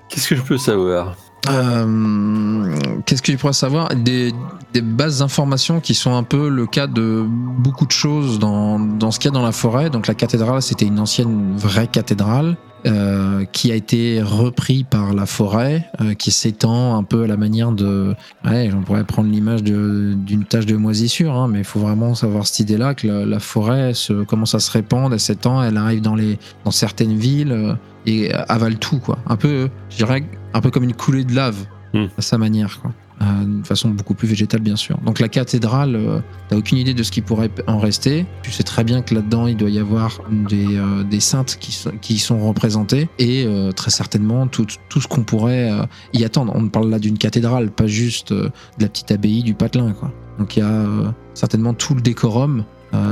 [0.09, 1.15] qu'est-ce que je peux savoir?
[1.49, 2.75] Euh,
[3.05, 3.89] Qu'est-ce que tu pourrais savoir?
[3.95, 4.31] Des,
[4.73, 9.11] des bases d'informations qui sont un peu le cas de beaucoup de choses dans, dans
[9.11, 9.89] ce qu'il y a dans la forêt.
[9.89, 15.25] Donc la cathédrale, c'était une ancienne vraie cathédrale euh, qui a été repris par la
[15.25, 18.15] forêt, euh, qui s'étend un peu à la manière de...
[18.43, 22.47] Ouais, on pourrait prendre l'image d'une tache de moisissure, hein, mais il faut vraiment savoir
[22.47, 26.01] cette idée-là, que la, la forêt se, commence à se répandre, elle s'étend, elle arrive
[26.01, 27.73] dans, les, dans certaines villes euh,
[28.05, 29.19] et avale tout, quoi.
[29.27, 30.23] Un peu, je dirais,
[30.53, 31.57] un peu comme une coulée de lave,
[31.93, 32.05] Hmm.
[32.17, 32.93] à sa manière, quoi.
[33.21, 34.97] Euh, D'une façon beaucoup plus végétale, bien sûr.
[35.05, 38.25] Donc la cathédrale, euh, t'as aucune idée de ce qui pourrait en rester.
[38.43, 41.73] Tu sais très bien que là-dedans, il doit y avoir des, euh, des saintes qui,
[41.73, 45.69] sont- qui y sont représentées et euh, très certainement tout, tout ce qu'on pourrait
[46.13, 46.53] y attendre.
[46.55, 48.49] On parle là d'une cathédrale, pas juste de
[48.79, 50.11] la petite abbaye du Patelin, quoi.
[50.39, 50.85] Donc il y a
[51.33, 52.63] certainement tout le décorum,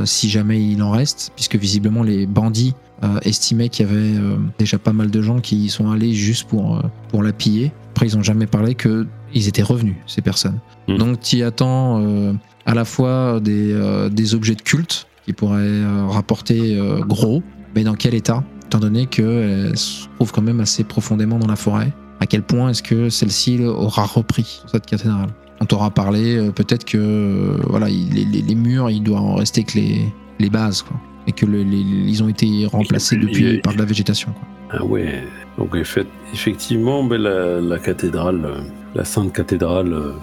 [0.06, 2.74] si jamais il en reste, puisque visiblement les bandits
[3.04, 6.14] euh, estimaient qu'il y avait euh, déjà pas mal de gens qui y sont allés
[6.14, 7.72] juste pour, euh, pour la piller.
[7.91, 10.60] Après, ils ont jamais parlé que ils étaient revenus, ces personnes.
[10.88, 10.97] Mm.
[10.97, 12.02] Donc, tu attends
[12.66, 13.76] à la fois des,
[14.12, 17.43] des objets de culte qui pourraient rapporter gros,
[17.76, 21.56] mais dans quel état Étant donné qu'elles se trouvent quand même assez profondément dans la
[21.56, 21.91] forêt.
[22.20, 25.30] À quel point est-ce que celle-ci aura repris cette cathédrale?
[25.62, 29.64] On t'aura parlé, peut-être que voilà, il- les, les- les murs, il doit en rester
[29.64, 30.02] que les,
[30.39, 30.97] les bases, quoi.
[31.30, 34.32] Et que le- les- ils ont été remplacés Il- depuis il- par de la végétation.
[34.34, 34.48] Quoi.
[34.72, 35.24] Ah ouais.
[35.58, 38.64] Donc effe- effectivement, ben, la, la cathédrale,
[38.96, 40.14] la sainte cathédrale euh,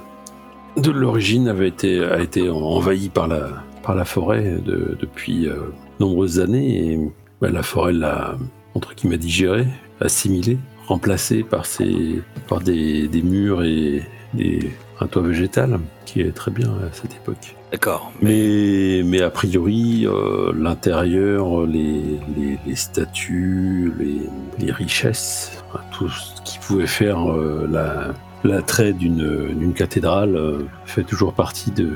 [0.81, 3.49] de l'origine avait été a été envahie par la
[3.85, 5.55] par la forêt de- depuis euh,
[6.01, 6.99] nombreuses années et
[7.41, 8.37] ben, la forêt l'a
[8.75, 9.67] entre guillemets digérée,
[10.01, 11.65] assimilée remplacé par,
[12.49, 14.03] par des, des murs et
[14.35, 17.56] des, un toit végétal, qui est très bien à cette époque.
[17.73, 18.13] D'accord.
[18.23, 24.21] Mais, mais a priori, euh, l'intérieur, les, les, les statues, les,
[24.65, 28.15] les richesses, enfin, tout ce qui pouvait faire euh, la,
[28.45, 31.91] l'attrait d'une, cathédrale euh, fait toujours partie de,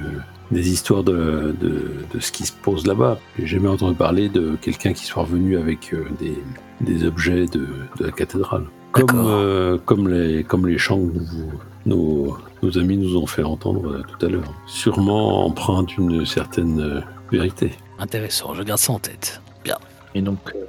[0.51, 3.19] des histoires de, de, de ce qui se pose là-bas.
[3.39, 6.37] J'ai jamais entendu parler de quelqu'un qui soit revenu avec des,
[6.81, 7.67] des objets de,
[7.99, 8.65] de la cathédrale.
[8.93, 11.53] Comme, euh, comme, les, comme les chants que vous-
[11.87, 14.53] nos, nos amis nous ont fait entendre euh, tout à l'heure.
[14.67, 17.01] Sûrement empreint d'une certaine euh,
[17.33, 17.73] vérité.
[17.99, 19.41] Intéressant, je garde ça en tête.
[19.65, 19.77] Bien.
[20.15, 20.61] Et donc, euh,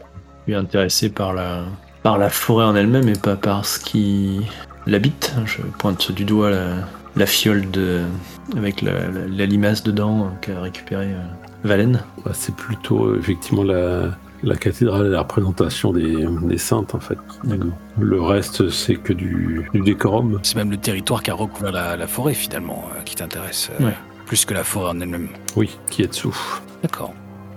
[0.47, 1.63] je suis intéressé par la,
[2.03, 4.41] par la forêt en elle-même et pas par ce qui
[4.87, 5.33] l'habite.
[5.45, 6.75] Je pointe du doigt la,
[7.15, 8.01] la fiole de,
[8.55, 11.21] avec la, la- la limace dedans euh, qu'a récupéré euh,
[11.63, 12.03] Valen.
[12.25, 14.09] Bah, c'est plutôt euh, effectivement la,
[14.43, 17.17] la cathédrale et la représentation des, des saintes en fait.
[17.99, 20.39] Le reste c'est que du, du décorum.
[20.43, 23.69] C'est même le territoire qui a recouvert la, la forêt finalement euh, qui t'intéresse.
[23.79, 23.93] euh, Ouais.
[24.25, 25.27] Plus que la forêt en elle-même.
[25.57, 26.35] Oui, qui est dessous.
[26.81, 27.13] D'accord.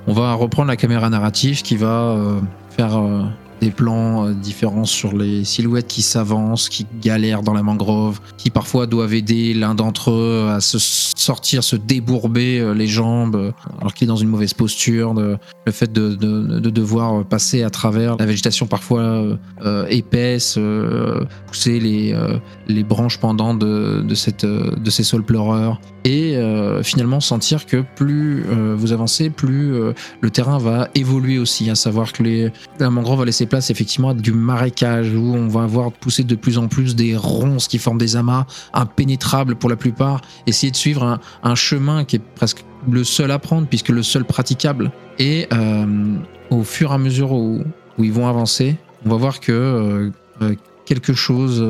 [0.07, 2.41] On va reprendre la caméra narrative qui va euh,
[2.77, 3.23] faire euh,
[3.61, 8.51] des plans euh, différents sur les silhouettes qui s'avancent, qui galèrent dans la mangrove, qui
[8.51, 10.79] parfois doivent aider l'un d'entre eux à se
[11.15, 15.15] sortir, se débourber euh, les jambes, euh, alors qu'il est dans une mauvaise posture.
[15.15, 15.39] le
[15.73, 21.25] fait de, de- de devoir passer à travers la végétation parfois euh, euh, épaisse, euh,
[21.47, 22.37] pousser les, euh,
[22.69, 27.65] les branches pendantes de, de, cette, euh, de ces sols pleureurs et euh, finalement sentir
[27.65, 32.23] que plus euh, vous avancez, plus euh, le terrain va évoluer aussi, à savoir que
[32.23, 36.23] les, la mangrove va laisser place effectivement à du marécage où on va avoir poussé
[36.25, 38.45] de plus en plus des ronces qui forment des amas
[38.75, 41.04] impénétrables pour la plupart, essayer de suivre
[41.43, 44.91] un, chemin qui est presque le seul à prendre puisque le seul praticable.
[45.19, 46.17] Et euh,
[46.51, 47.63] au fur et à mesure où,
[47.99, 48.77] ils vont avancer,
[49.07, 50.11] on va voir que euh,
[50.43, 51.65] euh, quelque chose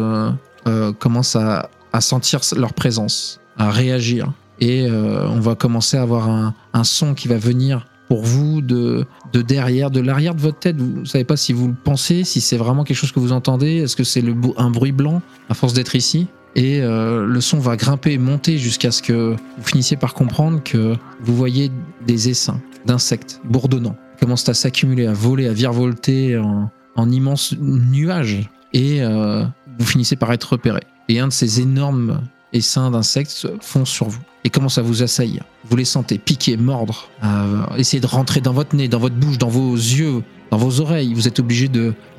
[0.99, 1.69] commence à,
[2.01, 4.33] sentir leur présence, à réagir.
[4.61, 9.43] Et on va commencer à avoir un, son qui va venir pour vous de, de
[9.43, 10.77] derrière, de l'arrière de votre tête.
[10.77, 13.33] Vous ne savez pas si vous le pensez, si c'est vraiment quelque chose que vous
[13.33, 13.77] entendez.
[13.79, 14.25] Est-ce que c'est
[14.57, 16.29] un bruit blanc à force d'être ici?
[16.57, 20.63] Et euh, le son va grimper et monter jusqu'à ce que vous finissiez par comprendre
[20.63, 21.71] que vous voyez
[22.07, 27.55] des essaims d'insectes bourdonnants qui commencent à s'accumuler, à voler, à virevolter en, en immenses
[27.59, 28.49] nuages.
[28.73, 29.45] Et euh,
[29.79, 30.81] vous finissez par être repéré.
[31.09, 32.23] Et un de ces énormes
[32.55, 35.43] essaims d'insectes fond sur vous et commence à vous assaillir.
[35.69, 39.39] Vous les sentez piquer, mordre, euh, essayer de rentrer dans votre nez, dans votre bouche,
[39.39, 41.15] dans vos yeux, dans vos oreilles.
[41.15, 41.69] Vous êtes obligé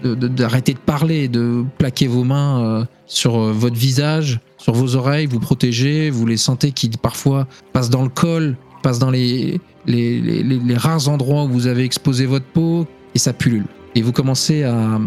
[0.04, 5.28] d'arrêter de parler, de plaquer vos mains euh, sur euh, votre visage, sur vos oreilles,
[5.28, 6.10] vous protéger.
[6.10, 11.44] Vous les sentez qui parfois passent dans le col, passent dans les, les, rares endroits
[11.44, 13.66] où vous avez exposé votre peau et ça pullule.
[13.94, 15.00] Et vous commencez à,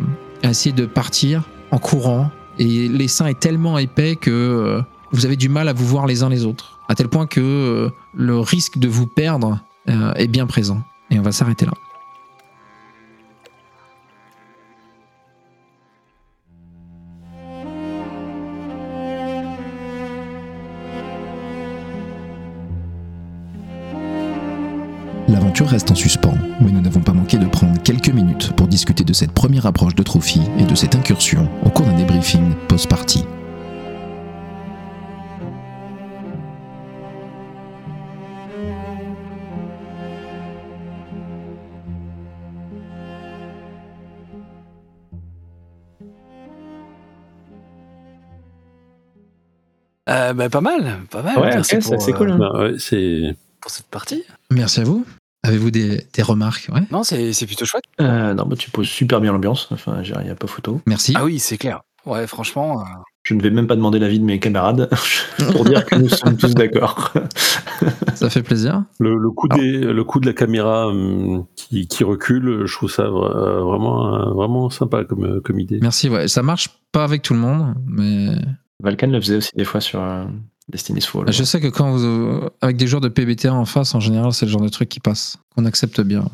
[0.45, 2.31] à essayer de partir en courant.
[2.61, 4.83] Et l'essaim est tellement épais que
[5.13, 6.81] vous avez du mal à vous voir les uns les autres.
[6.89, 10.83] À tel point que euh, le risque de vous perdre euh, est bien présent.
[11.11, 11.73] Et on va s'arrêter là.
[25.29, 29.05] L'aventure reste en suspens, mais nous n'avons pas manqué de prendre quelques minutes pour discuter
[29.05, 33.25] de cette première approche de Trophy et de cette incursion au cours d'un débriefing post-party.
[50.09, 51.37] Euh, bah, pas mal, pas mal.
[51.39, 52.39] Ouais, Merci c'est- euh, cool, hein.
[52.39, 54.25] Bah, ouais, pour cette partie.
[54.51, 55.05] Merci à vous.
[55.45, 56.69] Avez-vous des, des remarques?
[56.73, 57.85] Ouais Non, c'est plutôt chouette.
[58.01, 59.69] Euh, non, bah, tu poses super bien l'ambiance.
[59.71, 60.81] Enfin, il n'y a pas photo.
[60.87, 61.15] Merci.
[61.17, 61.81] Ah oui, c'est clair.
[62.07, 62.81] Ouais, franchement.
[62.81, 62.85] euh,
[63.25, 64.89] Je ne vais même pas demander l'avis de mes camarades
[65.53, 67.13] pour dire que nous sommes tous d'accord.
[68.15, 68.85] Ça fait plaisir.
[68.99, 72.63] le, le coup des, le coup de la caméra hum, qui, qui recule.
[72.67, 75.79] Je trouve ça euh, vraiment euh, vraiment sympa comme comme idée.
[75.83, 76.09] Merci.
[76.09, 76.27] Ouais.
[76.29, 78.29] Ça marche pas avec tout le monde, mais
[78.83, 80.25] Valkan le faisait aussi des fois sur euh,
[80.69, 81.33] Destiny's Fall.
[81.33, 84.33] je sais que quand vous, euh, avec des joueurs de PBTA en face, en général,
[84.33, 86.25] c'est le genre de truc qui passe, qu'on accepte bien.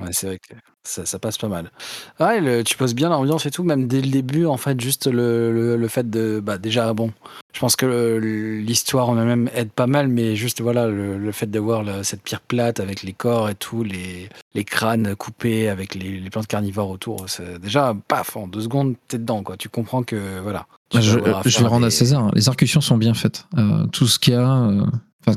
[0.00, 1.70] Ouais, c'est vrai que ça, ça passe pas mal.
[2.18, 5.06] Ouais, le- tu poses bien l'ambiance et tout, même dès le début, en fait, juste
[5.06, 6.40] le, le, le fait de.
[6.44, 7.12] Bah, déjà, bon,
[7.52, 11.46] je pense que l'histoire en elle-même aide pas mal, mais juste, voilà, le, le fait
[11.48, 15.68] de voir la- cette pierre plate avec les corps et tout, les, les crânes coupés
[15.68, 17.26] avec les, les plantes carnivores autour,
[17.62, 19.56] déjà, paf, en deux secondes, t'es dedans, quoi.
[19.56, 20.66] Tu comprends que, voilà.
[21.00, 22.30] Tu Bah, Je, je vais rendre à des- César.
[22.34, 23.46] Les arcutions sont bien faites.
[23.58, 24.50] Euh, tout ce qu'il y a.
[24.64, 24.84] euh,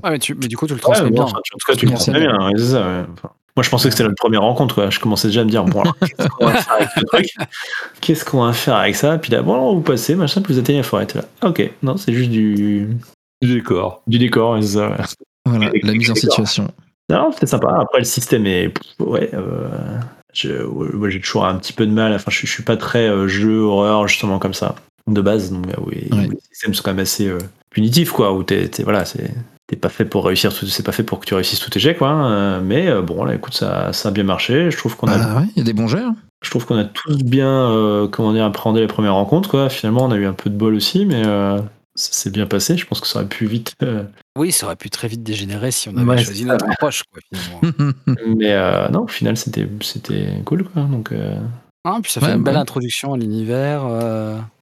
[0.04, 1.24] Ah, mais, tu, mais du coup, tu le Ouais, transmets bon, bien.
[1.26, 2.12] enfin, en tout cas, tu Merci.
[2.12, 2.46] comprends bien.
[2.48, 3.06] ouais, c'est ça, ouais.
[3.14, 4.76] Enfin, Moi, je pensais que c'était notre première rencontre.
[4.76, 4.90] Quoi.
[4.90, 7.26] Je commençais déjà à me dire, bon, qu'est-ce qu'on va faire avec ce truc?
[8.02, 9.18] Qu'est-ce qu'on va faire avec ça?
[9.18, 11.08] Puis là, bon, vous passez, machin, puis vous atteignez la forêt.
[11.16, 11.22] Là.
[11.42, 12.90] Ah, ok, non, c'est juste du,
[13.42, 14.02] Du décor.
[14.08, 14.90] du décor, c'est ça.
[14.90, 14.98] ouais.
[15.46, 16.68] Voilà, la mise en situation.
[17.10, 17.70] Non, c'était sympa.
[17.80, 18.74] Après, le système est.
[19.00, 19.30] Ouais.
[19.34, 19.70] euh,
[20.34, 22.14] je- moi, j'ai toujours un petit peu de mal.
[22.14, 24.76] Enfin, je, je suis pas très euh, jeu horreur, justement, comme ça,
[25.14, 25.52] de base.
[25.52, 26.28] Donc, euh, oui, Ouais.
[26.30, 27.38] les systèmes sont quand même assez euh,
[27.70, 28.34] punitifs, quoi.
[28.34, 28.68] Où t'es.
[28.68, 29.32] t'es- voilà, c'est.
[29.68, 31.96] T'es pas fait pour réussir, c'est pas fait pour que tu réussisses tout tes jets,
[31.96, 32.08] quoi.
[32.08, 34.72] hein, euh, Mais euh, bon, là, écoute, ça, ça a bien marché.
[34.72, 36.04] Je trouve qu'on a, Ah ouais, il y a des bons jets.
[36.42, 39.68] je trouve qu'on a tous bien, euh, comment dire, appréhendé les premières rencontres, quoi.
[39.70, 41.58] Finalement, on a eu un peu de bol aussi, mais euh,
[41.96, 42.78] ça s'est bien passé.
[42.78, 43.74] Je pense que ça aurait pu vite.
[43.84, 44.04] euh,
[44.40, 47.20] Oui, ça aurait pu très vite dégénérer si on avait Ouais, choisi notre approche, quoi,
[47.30, 47.94] finalement.
[48.38, 50.84] mais euh, non, au final, c'était, c'était cool, quoi.
[50.84, 51.12] Donc.
[51.12, 51.36] euh,
[51.84, 52.62] Ah, puis ça fait Ouais, une belle ouais.
[52.62, 53.82] introduction à l'univers.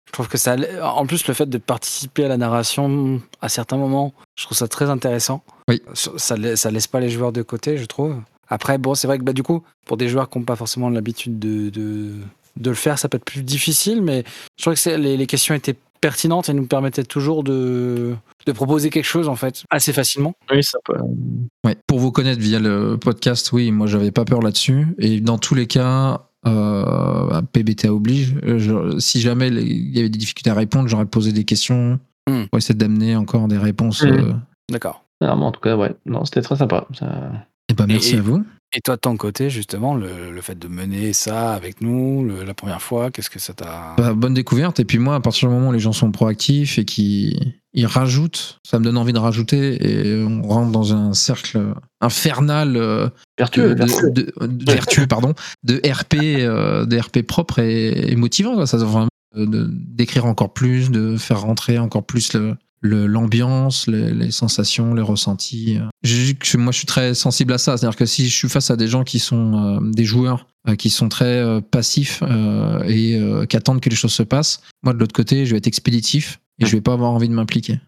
[0.08, 0.56] Je trouve que ça.
[0.84, 4.68] En plus, le fait de participer à la narration à certains moments, je trouve ça
[4.68, 5.44] très intéressant.
[5.68, 5.82] Oui.
[5.94, 8.16] Ça, ça, la- ça laisse pas les joueurs de côté, je trouve.
[8.48, 10.90] Après, bon, c'est vrai que bah, du coup, pour des joueurs qui n'ont pas forcément
[10.90, 12.12] l'habitude de, de,
[12.58, 14.24] de le faire, ça peut être plus difficile, mais
[14.58, 18.14] je trouve que les, les questions étaient pertinentes et nous permettaient toujours de,
[18.46, 20.34] de proposer quelque chose, en fait, assez facilement.
[20.52, 20.94] Oui, ça peut.
[21.66, 24.86] Ouais, pour vous connaître via le podcast, oui, moi j'avais pas peur là-dessus.
[25.00, 28.36] Et dans tous les cas, euh, PBTA oblige.
[28.44, 32.46] je- si jamais il y avait des difficultés à répondre, j'aurais posé des questions Hmm.
[32.50, 34.02] pour essayer d'amener encore des réponses.
[34.02, 34.08] Hmm.
[34.08, 34.34] euh.
[34.72, 35.04] D'accord.
[35.22, 35.94] Mais en tout cas, ouais.
[36.06, 36.86] Non, c'était très sympa.
[36.94, 37.32] Ça-
[37.70, 38.44] Et bah merci Et- à vous.
[38.78, 42.44] Et toi, de ton côté, justement, le, le fait de mener ça avec nous, le-
[42.44, 43.96] la première fois, qu'est-ce que ça t'a.
[43.98, 44.82] Bah, bonne découverte.
[44.82, 47.86] Et puis moi, à partir du moment où les gens sont proactifs et qu'ils ils
[47.86, 49.78] rajoutent, ça me donne envie de rajouter
[50.12, 54.12] et on rentre dans un cercle infernal euh, de, Vertueux, de- vertueux.
[54.12, 58.56] de- de- vertueux, pardon, de RP, euh, de RP propre et, et motivant.
[58.56, 58.68] quoi.
[58.68, 62.56] Ça vraiment de- d'écrire encore plus, de faire rentrer encore plus le
[62.86, 65.80] le- l'ambiance, les, les sensations, les ressentis.
[66.04, 67.78] Je- je- moi, je suis très sensible à ça.
[67.78, 70.76] C'est-à-dire que si je suis face à des gens qui sont euh, des joueurs euh,
[70.76, 74.62] qui sont très euh, passifs euh, et euh, qui attendent que les choses se passent,
[74.84, 77.34] moi, de l'autre côté, je vais être expéditif et je vais pas avoir envie de
[77.34, 77.80] m'impliquer.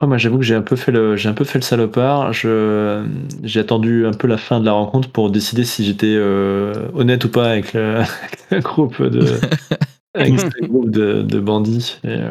[0.00, 2.32] Ouais, moi, j'avoue que j'ai un peu fait le, j'ai un peu fait le salopard.
[2.32, 3.04] Je,
[3.42, 7.22] j'ai attendu un peu la fin de la rencontre pour décider si j'étais euh, honnête
[7.26, 9.26] ou pas avec le, avec le groupe de,
[10.14, 11.98] avec ce groupe de, de bandits.
[12.04, 12.30] Et, euh,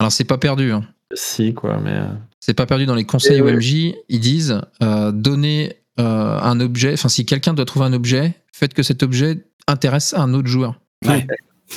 [0.00, 0.70] Alors, c'est pas perdu.
[0.72, 0.82] hein.
[1.14, 1.92] Si, quoi, mais.
[1.94, 2.06] euh,
[2.40, 3.52] C'est pas perdu dans les conseils Et ouais.
[3.54, 3.94] OMJ.
[4.08, 6.92] Ils disent euh, donner euh, un objet.
[6.94, 10.80] Enfin, si quelqu'un doit trouver un objet, faites que cet objet intéresse un autre joueur.
[11.06, 11.26] Ouais.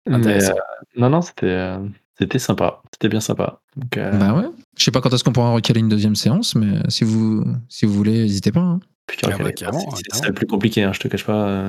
[0.08, 0.54] mais, euh,
[0.98, 1.78] non, non, c'était, euh,
[2.18, 2.82] c'était sympa.
[2.94, 3.60] C'était bien sympa.
[3.76, 4.46] Donc, euh, Bah ouais.
[4.78, 7.86] Je sais pas quand est-ce qu'on pourra recaler une deuxième séance, mais si vous, si
[7.86, 8.60] vous voulez, n'hésitez pas.
[8.62, 8.80] hein.
[9.24, 9.50] Ah bah,
[10.12, 11.62] c'est- plus compliqué, hein, je te cache pas.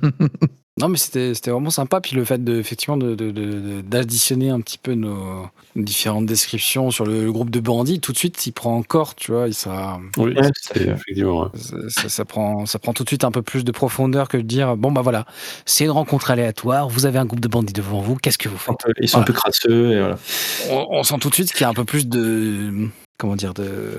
[0.80, 2.00] Non, mais c'était vraiment sympa.
[2.00, 6.26] Puis le fait de, effectivement de- de- de- de- d'additionner un petit peu nos, différentes
[6.26, 9.52] descriptions sur le, groupe de bandits, tout de suite, il prend encore, tu vois, et
[9.52, 10.88] ça, Oui, Ouais, fait.
[10.90, 11.50] effectivement.
[11.54, 14.36] ça, ça- ça prend, ça prend tout de suite un peu plus de profondeur que
[14.36, 15.26] de dire bon, bah voilà,
[15.66, 18.58] c'est une rencontre aléatoire, vous avez un groupe de bandits devant vous, qu'est-ce que vous
[18.58, 18.74] faites?
[19.00, 20.18] Ils sont un peu crasseux, et voilà.
[20.70, 22.88] on, on sent tout de suite qu'il y a un peu plus de.
[23.18, 23.92] Comment dire de.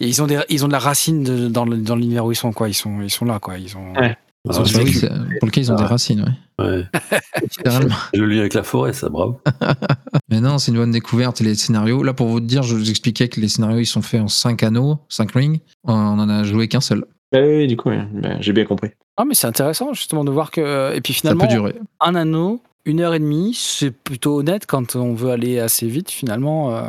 [0.00, 2.68] Ils ont, des, ils ont de la racine de- dans l'univers où ils sont, quoi.
[2.68, 3.56] Ils sont, ils sont là, quoi.
[3.58, 3.92] Ils ont.
[3.94, 4.16] Ouais.
[4.48, 4.78] Ah, vécu.
[4.84, 6.24] oui, c'est- pour lequel ils ont des racines,
[6.58, 6.64] ouais.
[6.64, 6.84] Ouais.
[7.42, 7.94] Littéralement.
[8.12, 9.40] Le lien avec la forêt, ça, bravo.
[10.28, 11.40] Mais non, c'est une bonne découverte.
[11.40, 14.02] Et les scénarios, là, pour vous dire, je vous expliquais que les scénarios, ils sont
[14.02, 15.60] faits en 5 anneaux, 5 rings.
[15.84, 17.04] On en a joué qu'un seul.
[17.30, 17.90] Bah oui, du coup.
[18.14, 18.90] Bah, j'ai bien compris.
[19.16, 20.94] Ah, mais c'est intéressant, justement, de voir que.
[20.94, 21.74] Et puis Ça finalement, peut durer.
[22.00, 26.10] un anneau, une heure et demie, c'est plutôt honnête quand on veut aller assez vite,
[26.10, 26.74] finalement.
[26.76, 26.82] euh,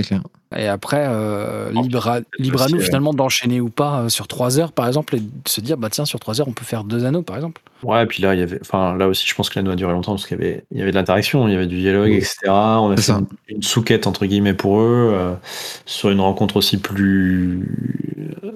[0.00, 0.22] C'est clair.
[0.56, 4.26] Et après, euh, libre, à, libre à aussi, nous, finalement, d'enchaîner ou pas euh, sur
[4.26, 6.64] 3 heures, par exemple, et de se dire, bah tiens, sur 3 heures, on peut
[6.64, 7.60] faire deux anneaux, par exemple.
[7.82, 9.76] Ouais, et puis là, il y avait, enfin, là aussi, je pense que l'anneau a
[9.76, 11.78] duré longtemps parce qu'il y avait, il y avait de l'interaction, il y avait du
[11.78, 12.16] dialogue, Oui.
[12.16, 12.36] etc.
[12.48, 13.18] On a C'est fait ça.
[13.18, 15.34] une, une sous-quête, entre guillemets, pour eux, euh,
[15.84, 17.68] sur une rencontre aussi plus.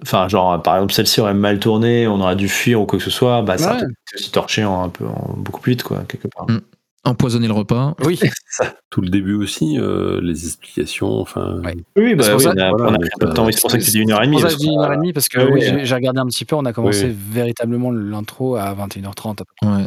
[0.02, 3.04] Enfin, genre, par exemple, celle-ci aurait mal tourné, on aurait dû fuir ou quoi que
[3.04, 3.76] ce soit, bah, ça Ouais.
[3.76, 6.46] aurait peut-être aussi torché en, un peu, en, beaucoup plus vite, quoi, quelque part.
[6.48, 6.60] Mm.
[7.04, 7.94] Empoisonner le repas.
[8.04, 8.18] Oui,
[8.90, 11.60] Tout le début aussi, euh, les explications, enfin.
[11.64, 11.74] Ouais.
[11.96, 13.60] Oui, bah, oui, ça- on a, voilà, on a pris un peu de temps, c'est
[13.60, 14.40] pour ça que c'était une heure et demie.
[14.40, 15.84] C'est ça une heure a- et demie, parce que Ouais, oui, ouais.
[15.84, 17.16] j'ai- regardé un petit peu, on a commencé Oui.
[17.32, 19.40] véritablement l'intro à 21h30.
[19.40, 19.68] à peu près.
[19.68, 19.86] Ouais.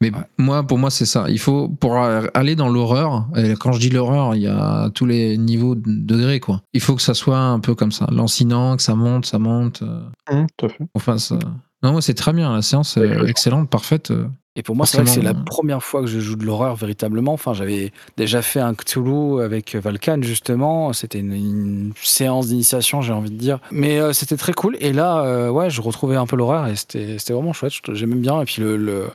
[0.00, 0.20] Mais Ouais.
[0.38, 1.24] moi, pour moi, c'est ça.
[1.28, 5.06] Il faut, pour aller dans l'horreur, et quand je dis l'horreur, il y a tous
[5.06, 6.62] les niveaux de degrés, quoi.
[6.74, 9.82] Il faut que ça soit un peu comme ça, lancinant, que ça monte, ça monte.
[9.82, 10.00] euh,
[10.30, 10.84] Hum, tout à fait.
[10.98, 11.38] fasse, euh,
[11.82, 12.54] Non, c'est très bien.
[12.54, 14.10] La séance est excellente, parfaite.
[14.10, 14.26] euh.
[14.54, 15.44] Et pour moi, c'est vrai que c'est la euh.
[15.46, 17.32] première fois que je joue de l'horreur véritablement.
[17.32, 20.92] Enfin, j'avais déjà fait un Cthulhu avec Valkan, justement.
[20.92, 23.60] C'était une, une séance d'initiation, j'ai envie de dire.
[23.70, 24.76] Mais euh, c'était très cool.
[24.80, 27.72] Et là, euh, ouais, je retrouvais un peu l'horreur et c'était c'était vraiment chouette.
[27.94, 28.42] J'aimais bien.
[28.42, 29.08] Et puis, le- le-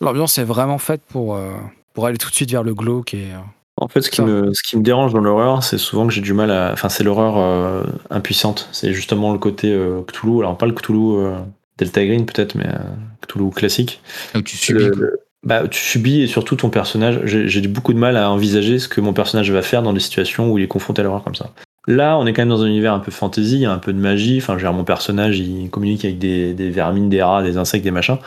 [0.00, 1.52] l'ambiance est vraiment faite pour, euh,
[1.94, 3.14] pour aller tout de suite vers le glauque.
[3.14, 3.38] Et, euh,
[3.76, 6.20] En fait, ce qui, me, ce qui me dérange dans l'horreur, c'est souvent que j'ai
[6.20, 6.72] du mal à.
[6.72, 8.68] Enfin, c'est l'horreur euh, impuissante.
[8.72, 10.40] C'est justement le côté euh, Cthulhu.
[10.40, 11.38] Alors, pas le Cthulhu euh,
[11.80, 12.78] Delta Green, peut-être, mais euh,
[13.26, 14.00] Cthulhu classique.
[14.36, 14.84] Où tu subis.
[14.84, 17.20] Le- bah, tu subis et surtout ton personnage.
[17.24, 20.52] J'ai beaucoup de mal à envisager ce que mon personnage va faire dans des situations
[20.52, 21.50] où il est confronté à l'horreur comme ça.
[21.88, 23.78] Là, on est quand même dans un univers un peu fantasy, il y a un
[23.78, 24.36] peu de magie.
[24.36, 27.56] Enfin, je veux dire, mon personnage, il communique avec des, des vermines, des rats, des
[27.56, 28.18] insectes, des machins.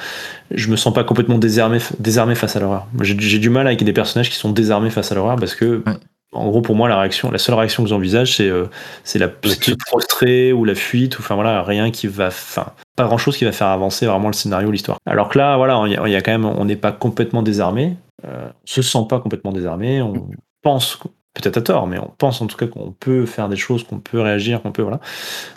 [0.50, 2.88] Je me sens pas complètement désarmé, désarmé face à l'horreur.
[3.02, 5.84] J'ai j'ai du mal avec des personnages qui sont désarmés face à l'horreur parce que,
[5.86, 5.94] Ouais.
[6.34, 8.66] En gros, pour moi, la réaction, la seule réaction que j'envisage, c'est euh,
[9.04, 11.18] c'est la petite prostrée ou la fuite.
[11.20, 14.28] ou Enfin voilà, rien qui va, enfin, pas grand chose qui va faire avancer vraiment
[14.28, 14.98] le scénario, l'histoire.
[15.06, 16.92] Alors que là, voilà, il y, a- il y a quand même, on n'est pas
[16.92, 17.96] complètement désarmé.
[18.26, 20.02] Euh, on se sent pas complètement désarmé.
[20.02, 20.28] On
[20.62, 20.98] pense,
[21.34, 24.00] peut-être à tort, mais on pense en tout cas qu'on peut faire des choses, qu'on
[24.00, 25.00] peut réagir, qu'on peut voilà.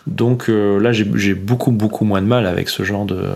[0.07, 3.29] Donc euh, là, j'ai j'ai beaucoup beaucoup moins de mal avec ce genre de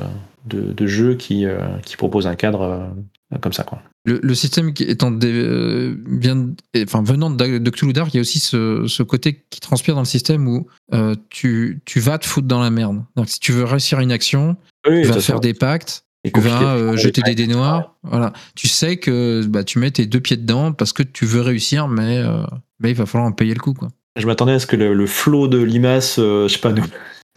[0.47, 3.78] de, de jeu qui euh, qui propose un cadre euh, comme ça quoi.
[4.07, 8.12] Le, le système qui étant des- euh, bien, et- enfin venant de, de Cthulhu Dark,
[8.14, 11.80] il y a aussi ce, ce côté qui transpire dans le système où euh, tu,
[11.84, 13.03] tu vas te foutre dans la merde.
[13.16, 14.57] Donc si tu veux réussir une action,
[14.88, 17.96] Oui, tu vas faire des pactes, tu vas euh, jeter des dés noirs.
[18.03, 21.42] Voilà, tu sais que bah, tu mets tes deux pieds dedans parce que tu veux
[21.42, 22.42] réussir, mais euh,
[22.80, 23.88] bah, il va falloir en payer le coup quoi.
[24.16, 26.84] Je m'attendais à ce que le, le flot de limaces, euh, je sais pas nous.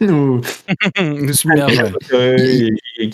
[0.00, 0.40] nous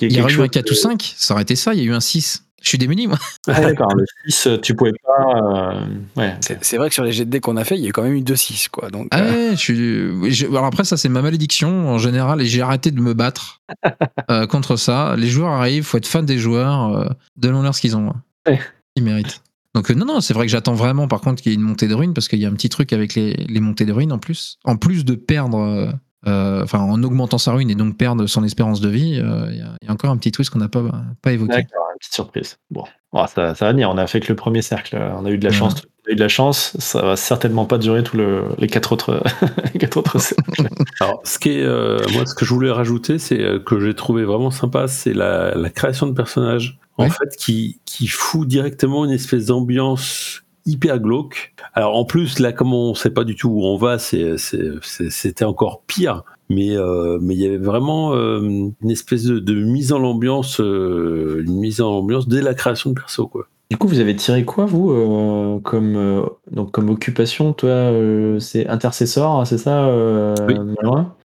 [0.00, 1.86] il y aurait eu un 4 ou 5, ça aurait été ça, il y a
[1.86, 2.44] eu un 6.
[2.62, 3.16] Je suis démuni moi.
[3.48, 5.72] Ah, d'accord, le 6, tu pouvais pas.
[5.74, 5.86] euh,
[6.16, 6.34] Ouais.
[6.60, 8.02] C'est vrai que sur les jets de dés qu'on a fait, il y a quand
[8.02, 8.90] même eu 2-6, quoi.
[8.90, 10.10] Donc, Ah euh, ouais, je suis.
[10.10, 13.14] oui, je- Alors après, ça, c'est ma malédiction en général et j'ai arrêté de me
[13.14, 13.62] battre
[14.30, 15.14] euh, contre ça.
[15.16, 18.10] Les joueurs arrivent, faut être fan des joueurs, euh, donnons-leur ce qu'ils ont.
[18.10, 18.22] hein.
[18.46, 18.60] Ouais.
[18.96, 19.40] Ils méritent.
[19.74, 21.64] Donc, euh, non, non, c'est vrai que j'attends vraiment, par contre, qu'il y ait une
[21.64, 23.92] montée de ruines parce qu'il y a un petit truc avec les, les montées de
[23.92, 24.58] ruines en plus.
[24.64, 25.94] En plus de perdre.
[26.26, 29.46] Euh, euh, Enfin, en augmentant sa ruine et donc perdre son espérance de vie, euh,
[29.50, 30.82] il y, a- il y a encore un petit twist qu'on n'a pas,
[31.22, 31.52] pas évoqué.
[31.52, 32.58] D'accord, une petite surprise.
[32.70, 33.90] Bon, Oh, ça, ça va venir.
[33.90, 34.96] On a fait que le premier cercle.
[35.18, 35.56] On a eu de la Ouais.
[35.56, 35.74] chance.
[36.06, 36.76] On a eu de la chance.
[36.78, 39.20] Ça va certainement pas durer tous le- les quatre autres,
[39.74, 40.68] les quatre autres cercles.
[41.00, 44.22] Alors, ce qui est, euh, moi, ce que je voulais rajouter, c'est que j'ai trouvé
[44.24, 49.10] vraiment sympa, c'est la, la création de personnages, en fait, qui, qui fout directement une
[49.10, 51.54] espèce d'ambiance hyper glauque.
[51.74, 55.82] Alors, en plus, là, comme on sait pas du tout où on va, c'était encore
[55.86, 56.24] pire.
[56.52, 60.60] Mais euh, mais il y avait vraiment euh, une espèce de, de mise en ambiance,
[60.60, 63.46] euh, une mise en ambiance dès la création de perso, quoi.
[63.70, 68.40] Du coup, vous avez tiré quoi, vous, euh, comme, euh, donc, comme occupation Toi, euh,
[68.40, 70.56] c'est intercesseur, c'est ça euh, Oui.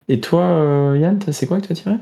[0.09, 1.95] Et toi, euh, Yann, c'est quoi que tu as tiré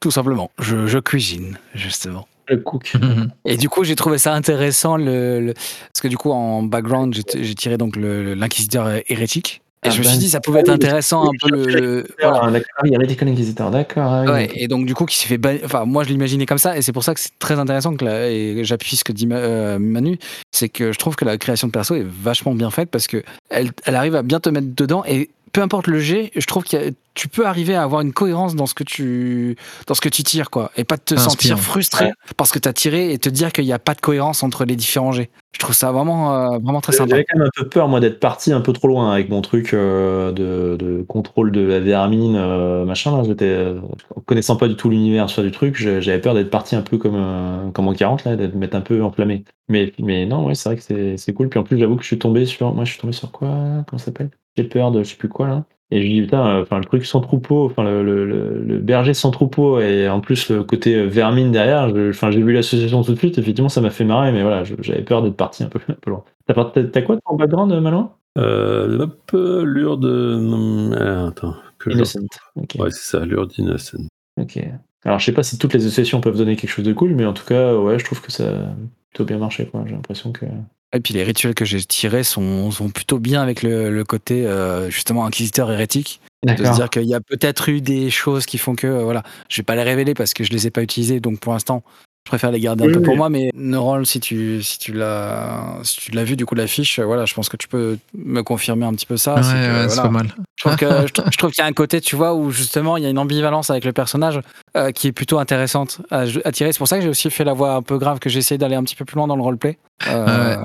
[0.00, 0.50] tout simplement.
[0.60, 2.28] Je, je cuisine, justement.
[2.48, 2.92] Le cook.
[2.94, 3.30] Mhm.
[3.44, 7.14] Et du coup, j'ai trouvé ça intéressant, le, le- parce que du coup, en background,
[7.14, 9.62] j'ai tiré donc l'inquisiteur hérétique.
[9.84, 12.06] Et Ah, je me suis ben, dit, ça pouvait être oui, intéressant un peu le.
[12.20, 12.40] voilà.
[12.78, 14.10] Ah, il y a Inquisitor, d'accord.
[14.10, 16.58] ah Ouais, et donc du coup qui s'est fait ban- enfin moi je l'imaginais comme
[16.58, 19.12] ça et c'est pour ça que c'est très intéressant que la- et j'appuie ce que
[19.12, 20.18] dit Ma- euh, Manu
[20.50, 23.22] c'est que je trouve que la création de perso est vachement bien faite parce que
[23.50, 26.64] elle, elle arrive à bien te mettre dedans et peu importe le jet je trouve
[26.64, 30.10] que tu peux arriver à avoir une cohérence dans ce que tu dans ce que
[30.10, 33.30] tu tires quoi et pas te sentir frustré parce que tu as tiré et te
[33.30, 36.34] dire qu'il n'y a pas de cohérence entre les différents jets je trouve ça vraiment
[36.34, 38.74] euh, vraiment très sympa J'avais quand même un peu peur, moi, d'être parti un peu
[38.74, 43.16] trop loin avec mon truc euh, de, de contrôle de la vermine, euh, machin.
[43.16, 43.80] Là, j'étais, euh,
[44.14, 46.98] en connaissant pas du tout l'univers sur du truc, j'avais peur d'être parti un peu
[46.98, 49.44] comme, euh, comme en 40, là, d'être m'être un peu enflammé.
[49.68, 51.48] Mais, mais non, ouais, c'est vrai que c'est, c'est cool.
[51.48, 52.74] Puis en plus, j'avoue que je suis tombé sur.
[52.74, 53.48] Moi, je suis tombé sur quoi?
[53.88, 54.30] Comment ça s'appelle?
[54.56, 55.64] J'ai peur de je sais plus quoi, là.
[55.92, 59.30] Et je dis, putain, euh, enfin, le truc sans troupeau, enfin, le, le, berger sans
[59.30, 63.18] troupeau, et en plus, le côté euh, vermine derrière, enfin, j'ai vu l'association tout de
[63.18, 65.94] suite, effectivement, ça m'a fait marrer, mais voilà, j'avais peur d'être parti un peu, un
[65.94, 66.24] peu loin.
[66.46, 70.90] T'as quoi ton background, Malouin Euh, euh, Lure de...
[70.98, 72.26] ah, attends, que Innocent.
[72.56, 74.08] Ouais, c'est ça, Lure d'Innocent.
[74.40, 74.58] ok.
[75.04, 77.26] Alors, je sais pas si toutes les associations peuvent donner quelque chose de cool, mais
[77.26, 78.74] en tout cas, ouais, je trouve que ça a
[79.10, 79.84] plutôt bien marché, quoi.
[79.86, 80.46] J'ai l'impression que.
[80.92, 84.46] Et puis les rituels que j'ai tirés sont, sont plutôt bien avec le, le côté
[84.46, 86.20] euh, justement inquisiteur hérétique.
[86.44, 89.24] De se dire qu'il y a peut-être eu des choses qui font que euh, voilà.
[89.48, 91.82] Je vais pas les révéler parce que je les ai pas utilisées donc pour l'instant
[92.26, 94.92] je préfère les garder un Oui, peu pour moi mais Neural si tu si tu
[94.92, 97.98] l'as si tu l'as vu du coup l'affiche euh, voilà je pense que tu peux
[98.18, 99.36] me confirmer un petit peu ça.
[99.36, 100.34] Ouais, c'est que, ouais, voilà, pas mal.
[100.56, 102.50] je trouve que je, trou- je trouve qu'il y a un côté tu vois où
[102.50, 104.40] justement il y a une ambivalence avec le personnage
[104.76, 106.72] euh, qui est plutôt intéressante à, à tirer.
[106.72, 108.58] C'est pour ça que j'ai aussi fait la voix un peu grave que j'ai essayé
[108.58, 109.78] d'aller un petit peu plus loin dans le roleplay.
[110.08, 110.56] Euh,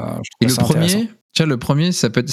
[0.42, 2.30] Et le premier, tiens, le premier, ça peut être.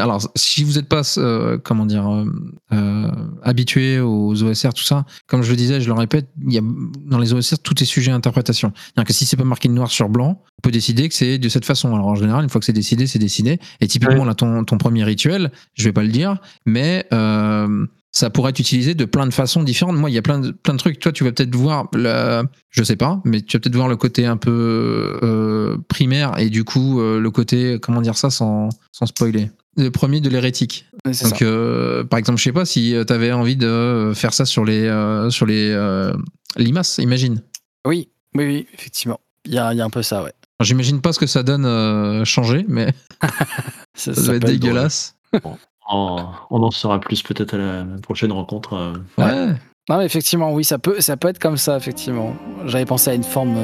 [0.00, 2.24] Alors, si vous n'êtes pas, euh, comment dire, euh,
[2.72, 3.10] euh,
[3.42, 6.62] habitué aux OSR, tout ça, comme je le disais, je le répète, il y a,
[7.06, 8.72] dans les OSR, tout est sujet à interprétation.
[8.76, 11.48] C'est-à-dire que si c'est pas marqué noir sur blanc, on peut décider que c'est de
[11.48, 11.94] cette façon.
[11.94, 13.58] Alors, en général, une fois que c'est décidé, c'est décidé.
[13.80, 18.30] Et typiquement, là, ton, ton premier rituel, je vais pas le dire, mais euh, ça
[18.30, 19.96] pourrait être utilisé de plein de façons différentes.
[19.96, 20.98] Moi, il y a plein de, plein de trucs.
[20.98, 23.96] Toi, tu vas peut-être voir, le, je sais pas, mais tu vas peut-être voir le
[23.96, 28.68] côté un peu euh, primaire et du coup, euh, le côté, comment dire ça sans,
[28.92, 29.50] sans spoiler.
[29.76, 30.86] Le premier de l'hérétique.
[31.04, 31.44] Ouais, Donc, ça.
[31.44, 34.86] euh, par exemple, je sais pas si tu avais envie de faire ça sur les,
[34.86, 36.12] euh, sur les euh,
[36.56, 37.42] limaces, imagine.
[37.86, 39.20] Oui, oui, oui, effectivement.
[39.46, 40.32] Il y a, il y a un peu ça, ouais.
[40.60, 42.92] J'imagine pas ce que ça donne euh, changer, mais
[43.94, 45.16] Ça, ça, ça doit être dégueulasse.
[45.88, 48.74] On en saura plus peut-être à la prochaine rencontre.
[48.74, 48.92] euh.
[49.18, 49.54] Ouais.
[49.88, 52.36] Non, mais effectivement, oui, ça peut, ça peut être comme ça, effectivement.
[52.66, 53.56] J'avais pensé à une forme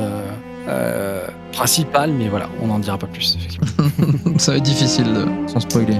[0.69, 3.67] euh, principale, mais voilà, on n'en dira pas plus, effectivement.
[4.39, 5.97] ça va être difficile de, sans spoiler.